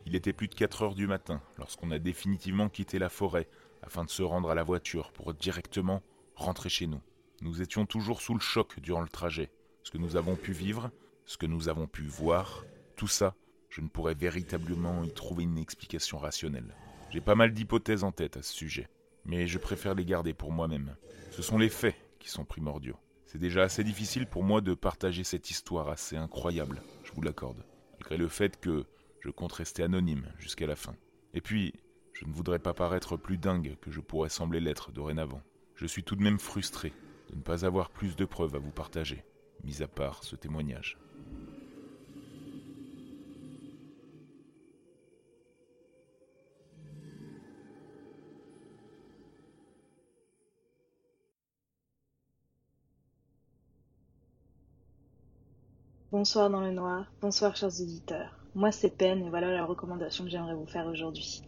Il 0.06 0.16
était 0.16 0.34
plus 0.34 0.48
de 0.48 0.56
4 0.56 0.82
heures 0.84 0.96
du 0.96 1.08
matin 1.08 1.42
lorsqu'on 1.58 1.92
a 1.92 2.00
définitivement 2.00 2.70
quitté 2.70 3.00
la 3.00 3.10
forêt 3.10 3.48
afin 3.82 4.04
de 4.04 4.10
se 4.10 4.24
rendre 4.24 4.50
à 4.50 4.56
la 4.56 4.64
voiture 4.64 5.12
pour 5.12 5.34
directement 5.34 6.02
rentrer 6.36 6.70
chez 6.70 6.88
nous. 6.88 7.02
Nous 7.42 7.62
étions 7.62 7.86
toujours 7.86 8.22
sous 8.22 8.34
le 8.34 8.40
choc 8.40 8.80
durant 8.80 9.02
le 9.02 9.08
trajet. 9.08 9.52
Ce 9.84 9.92
que 9.92 9.98
nous 9.98 10.16
avons 10.16 10.36
pu 10.36 10.52
vivre, 10.52 10.92
ce 11.26 11.38
que 11.38 11.46
nous 11.46 11.70
avons 11.70 11.88
pu 11.88 12.04
voir, 12.04 12.66
tout 12.96 13.08
ça, 13.08 13.36
je 13.70 13.82
ne 13.82 13.88
pourrais 13.88 14.16
véritablement 14.16 15.04
y 15.04 15.12
trouver 15.12 15.44
une 15.44 15.58
explication 15.58 16.18
rationnelle. 16.18 16.76
J'ai 17.12 17.22
pas 17.22 17.36
mal 17.36 17.54
d'hypothèses 17.54 18.04
en 18.04 18.12
tête 18.12 18.36
à 18.36 18.42
ce 18.42 18.54
sujet, 18.54 18.90
mais 19.26 19.48
je 19.48 19.58
préfère 19.58 19.96
les 19.96 20.06
garder 20.06 20.34
pour 20.34 20.52
moi-même. 20.52 20.96
Ce 21.32 21.42
sont 21.42 21.58
les 21.58 21.70
faits 21.70 21.96
qui 22.20 22.30
sont 22.30 22.46
primordiaux. 22.46 22.98
C'est 23.26 23.38
déjà 23.38 23.64
assez 23.64 23.84
difficile 23.84 24.26
pour 24.26 24.44
moi 24.44 24.60
de 24.60 24.74
partager 24.74 25.24
cette 25.24 25.52
histoire 25.52 25.90
assez 25.90 26.18
incroyable, 26.18 26.82
je 27.04 27.12
vous 27.14 27.22
l'accorde, 27.22 27.64
malgré 28.00 28.18
le 28.18 28.30
fait 28.30 28.60
que 28.60 28.86
je 29.20 29.30
compte 29.30 29.54
rester 29.54 29.84
anonyme 29.84 30.32
jusqu'à 30.38 30.68
la 30.68 30.76
fin. 30.76 30.96
Et 31.34 31.42
puis, 31.42 31.74
je 32.14 32.26
ne 32.26 32.32
voudrais 32.32 32.60
pas 32.60 32.74
paraître 32.74 33.18
plus 33.18 33.38
dingue 33.38 33.78
que 33.82 33.92
je 33.92 34.00
pourrais 34.00 34.30
sembler 34.30 34.60
l'être 34.60 34.92
dorénavant. 34.92 35.42
Je 35.76 35.86
suis 35.86 36.04
tout 36.04 36.16
de 36.16 36.24
même 36.24 36.40
frustré 36.40 36.94
de 37.30 37.36
ne 37.36 37.42
pas 37.42 37.66
avoir 37.66 37.90
plus 37.90 38.16
de 38.16 38.26
preuves 38.26 38.56
à 38.56 38.60
vous 38.60 38.72
partager, 38.72 39.24
mis 39.64 39.82
à 39.82 39.88
part 39.88 40.24
ce 40.24 40.36
témoignage. 40.36 40.98
Bonsoir 56.20 56.50
dans 56.50 56.60
le 56.60 56.72
noir, 56.72 57.14
bonsoir 57.22 57.56
chers 57.56 57.80
auditeurs. 57.80 58.46
Moi 58.54 58.74
c'est 58.74 58.90
Pen 58.98 59.24
et 59.24 59.30
voilà 59.30 59.54
la 59.54 59.64
recommandation 59.64 60.26
que 60.26 60.30
j'aimerais 60.30 60.54
vous 60.54 60.68
faire 60.68 60.86
aujourd'hui. 60.86 61.42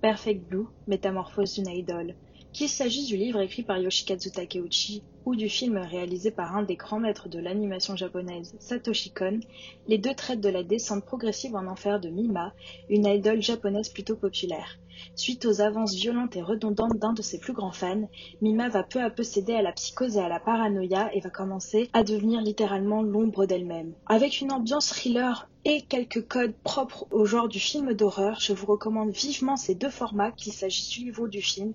Perfect 0.00 0.48
Blue, 0.48 0.66
métamorphose 0.88 1.54
d'une 1.54 1.68
idole. 1.68 2.16
Qu'il 2.56 2.70
s'agisse 2.70 3.08
du 3.08 3.18
livre 3.18 3.42
écrit 3.42 3.64
par 3.64 3.76
Yoshikazu 3.76 4.30
Takeuchi 4.30 5.02
ou 5.26 5.36
du 5.36 5.46
film 5.46 5.76
réalisé 5.76 6.30
par 6.30 6.56
un 6.56 6.62
des 6.62 6.76
grands 6.76 6.98
maîtres 6.98 7.28
de 7.28 7.38
l'animation 7.38 7.96
japonaise, 7.96 8.56
Satoshi 8.60 9.10
Kon, 9.10 9.40
les 9.88 9.98
deux 9.98 10.14
traitent 10.14 10.40
de 10.40 10.48
la 10.48 10.62
descente 10.62 11.04
progressive 11.04 11.54
en 11.54 11.66
enfer 11.66 12.00
de 12.00 12.08
Mima, 12.08 12.54
une 12.88 13.04
idole 13.04 13.42
japonaise 13.42 13.90
plutôt 13.90 14.16
populaire. 14.16 14.78
Suite 15.16 15.44
aux 15.44 15.60
avances 15.60 15.94
violentes 15.94 16.34
et 16.36 16.40
redondantes 16.40 16.98
d'un 16.98 17.12
de 17.12 17.20
ses 17.20 17.38
plus 17.38 17.52
grands 17.52 17.72
fans, 17.72 18.08
Mima 18.40 18.70
va 18.70 18.84
peu 18.84 19.02
à 19.02 19.10
peu 19.10 19.22
céder 19.22 19.52
à 19.52 19.60
la 19.60 19.72
psychose 19.72 20.16
et 20.16 20.20
à 20.20 20.30
la 20.30 20.40
paranoïa 20.40 21.14
et 21.14 21.20
va 21.20 21.28
commencer 21.28 21.90
à 21.92 22.04
devenir 22.04 22.40
littéralement 22.40 23.02
l'ombre 23.02 23.44
d'elle-même. 23.44 23.92
Avec 24.06 24.40
une 24.40 24.52
ambiance 24.52 24.86
thriller 24.86 25.46
et 25.68 25.82
quelques 25.82 26.28
codes 26.28 26.54
propres 26.62 27.08
au 27.10 27.24
genre 27.24 27.48
du 27.48 27.58
film 27.58 27.92
d'horreur, 27.92 28.38
je 28.38 28.52
vous 28.52 28.66
recommande 28.66 29.10
vivement 29.10 29.56
ces 29.56 29.74
deux 29.74 29.90
formats, 29.90 30.30
qu'il 30.30 30.52
s'agisse 30.52 30.90
du 30.90 31.06
livre 31.06 31.24
ou 31.24 31.28
du 31.28 31.42
film, 31.42 31.74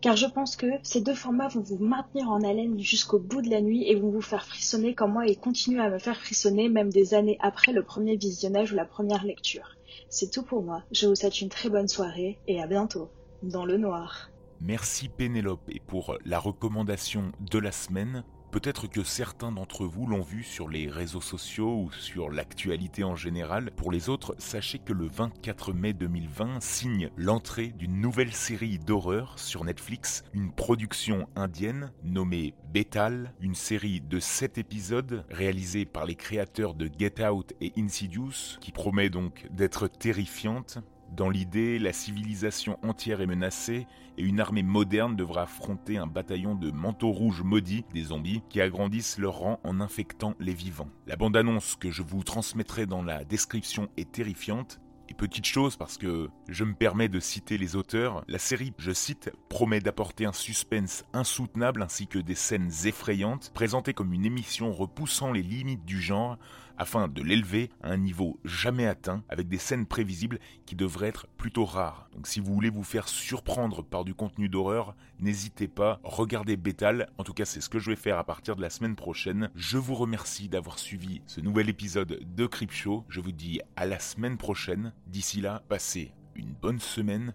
car 0.00 0.14
je 0.14 0.26
pense 0.26 0.54
que 0.54 0.68
ces 0.84 1.00
deux 1.00 1.16
formats 1.16 1.48
vont 1.48 1.60
vous 1.60 1.84
maintenir 1.84 2.30
en 2.30 2.40
haleine 2.42 2.78
jusqu'au 2.78 3.18
bout 3.18 3.42
de 3.42 3.50
la 3.50 3.60
nuit 3.60 3.82
et 3.88 3.96
vont 3.96 4.12
vous 4.12 4.22
faire 4.22 4.46
frissonner 4.46 4.94
comme 4.94 5.14
moi 5.14 5.26
et 5.26 5.34
continuer 5.34 5.80
à 5.80 5.90
me 5.90 5.98
faire 5.98 6.20
frissonner 6.20 6.68
même 6.68 6.90
des 6.90 7.14
années 7.14 7.36
après 7.40 7.72
le 7.72 7.82
premier 7.82 8.14
visionnage 8.16 8.72
ou 8.72 8.76
la 8.76 8.84
première 8.84 9.24
lecture. 9.24 9.74
C'est 10.08 10.30
tout 10.30 10.44
pour 10.44 10.62
moi. 10.62 10.84
Je 10.92 11.08
vous 11.08 11.16
souhaite 11.16 11.40
une 11.40 11.48
très 11.48 11.68
bonne 11.68 11.88
soirée 11.88 12.38
et 12.46 12.62
à 12.62 12.68
bientôt 12.68 13.10
dans 13.42 13.64
le 13.64 13.76
noir. 13.76 14.30
Merci 14.60 15.08
Pénélope 15.08 15.68
et 15.68 15.80
pour 15.80 16.16
la 16.24 16.38
recommandation 16.38 17.32
de 17.40 17.58
la 17.58 17.72
semaine. 17.72 18.22
Peut-être 18.52 18.86
que 18.86 19.02
certains 19.02 19.50
d'entre 19.50 19.86
vous 19.86 20.06
l'ont 20.06 20.20
vu 20.20 20.42
sur 20.42 20.68
les 20.68 20.86
réseaux 20.86 21.22
sociaux 21.22 21.84
ou 21.84 21.90
sur 21.90 22.28
l'actualité 22.28 23.02
en 23.02 23.16
général. 23.16 23.70
Pour 23.70 23.90
les 23.90 24.10
autres, 24.10 24.34
sachez 24.36 24.78
que 24.78 24.92
le 24.92 25.06
24 25.06 25.72
mai 25.72 25.94
2020 25.94 26.60
signe 26.60 27.08
l'entrée 27.16 27.68
d'une 27.68 27.98
nouvelle 27.98 28.34
série 28.34 28.78
d'horreur 28.78 29.38
sur 29.38 29.64
Netflix, 29.64 30.22
une 30.34 30.52
production 30.52 31.30
indienne 31.34 31.92
nommée 32.04 32.52
Betal, 32.74 33.32
une 33.40 33.54
série 33.54 34.02
de 34.02 34.20
7 34.20 34.58
épisodes 34.58 35.24
réalisée 35.30 35.86
par 35.86 36.04
les 36.04 36.14
créateurs 36.14 36.74
de 36.74 36.90
Get 36.98 37.26
Out 37.26 37.54
et 37.62 37.72
Insidious, 37.78 38.58
qui 38.60 38.70
promet 38.70 39.08
donc 39.08 39.46
d'être 39.50 39.88
terrifiante. 39.88 40.78
Dans 41.14 41.28
l'idée, 41.28 41.78
la 41.78 41.92
civilisation 41.92 42.78
entière 42.82 43.20
est 43.20 43.26
menacée 43.26 43.86
et 44.16 44.22
une 44.22 44.40
armée 44.40 44.62
moderne 44.62 45.14
devra 45.14 45.42
affronter 45.42 45.98
un 45.98 46.06
bataillon 46.06 46.54
de 46.54 46.70
manteaux 46.70 47.10
rouges 47.10 47.42
maudits, 47.42 47.84
des 47.92 48.04
zombies, 48.04 48.42
qui 48.48 48.62
agrandissent 48.62 49.18
leur 49.18 49.34
rang 49.34 49.60
en 49.62 49.80
infectant 49.80 50.34
les 50.40 50.54
vivants. 50.54 50.88
La 51.06 51.16
bande-annonce 51.16 51.76
que 51.76 51.90
je 51.90 52.02
vous 52.02 52.22
transmettrai 52.22 52.86
dans 52.86 53.02
la 53.02 53.24
description 53.24 53.90
est 53.98 54.10
terrifiante. 54.10 54.80
Et 55.10 55.14
petite 55.14 55.44
chose, 55.44 55.76
parce 55.76 55.98
que 55.98 56.30
je 56.48 56.64
me 56.64 56.72
permets 56.72 57.10
de 57.10 57.20
citer 57.20 57.58
les 57.58 57.76
auteurs, 57.76 58.24
la 58.26 58.38
série, 58.38 58.72
je 58.78 58.92
cite, 58.92 59.30
promet 59.50 59.80
d'apporter 59.80 60.24
un 60.24 60.32
suspense 60.32 61.04
insoutenable 61.12 61.82
ainsi 61.82 62.06
que 62.06 62.20
des 62.20 62.34
scènes 62.34 62.70
effrayantes, 62.86 63.50
présentées 63.52 63.92
comme 63.92 64.14
une 64.14 64.24
émission 64.24 64.72
repoussant 64.72 65.30
les 65.30 65.42
limites 65.42 65.84
du 65.84 66.00
genre, 66.00 66.38
afin 66.82 67.06
de 67.06 67.22
l'élever 67.22 67.70
à 67.80 67.90
un 67.90 67.96
niveau 67.96 68.40
jamais 68.44 68.86
atteint 68.88 69.22
avec 69.28 69.48
des 69.48 69.58
scènes 69.58 69.86
prévisibles 69.86 70.40
qui 70.66 70.74
devraient 70.74 71.08
être 71.08 71.28
plutôt 71.38 71.64
rares. 71.64 72.08
Donc 72.12 72.26
si 72.26 72.40
vous 72.40 72.52
voulez 72.52 72.70
vous 72.70 72.82
faire 72.82 73.06
surprendre 73.06 73.84
par 73.84 74.04
du 74.04 74.14
contenu 74.14 74.48
d'horreur, 74.48 74.96
n'hésitez 75.20 75.68
pas, 75.68 76.00
regardez 76.02 76.56
Bétal, 76.56 77.08
en 77.18 77.24
tout 77.24 77.34
cas 77.34 77.44
c'est 77.44 77.60
ce 77.60 77.68
que 77.68 77.78
je 77.78 77.90
vais 77.90 77.96
faire 77.96 78.18
à 78.18 78.24
partir 78.24 78.56
de 78.56 78.62
la 78.62 78.68
semaine 78.68 78.96
prochaine. 78.96 79.50
Je 79.54 79.78
vous 79.78 79.94
remercie 79.94 80.48
d'avoir 80.48 80.80
suivi 80.80 81.22
ce 81.26 81.40
nouvel 81.40 81.68
épisode 81.68 82.20
de 82.20 82.48
Show. 82.68 83.04
je 83.08 83.20
vous 83.20 83.32
dis 83.32 83.60
à 83.76 83.86
la 83.86 84.00
semaine 84.00 84.36
prochaine, 84.36 84.92
d'ici 85.06 85.40
là, 85.40 85.62
passez 85.68 86.12
une 86.34 86.52
bonne 86.52 86.80
semaine 86.80 87.32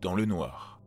dans 0.00 0.16
le 0.16 0.24
noir. 0.24 0.80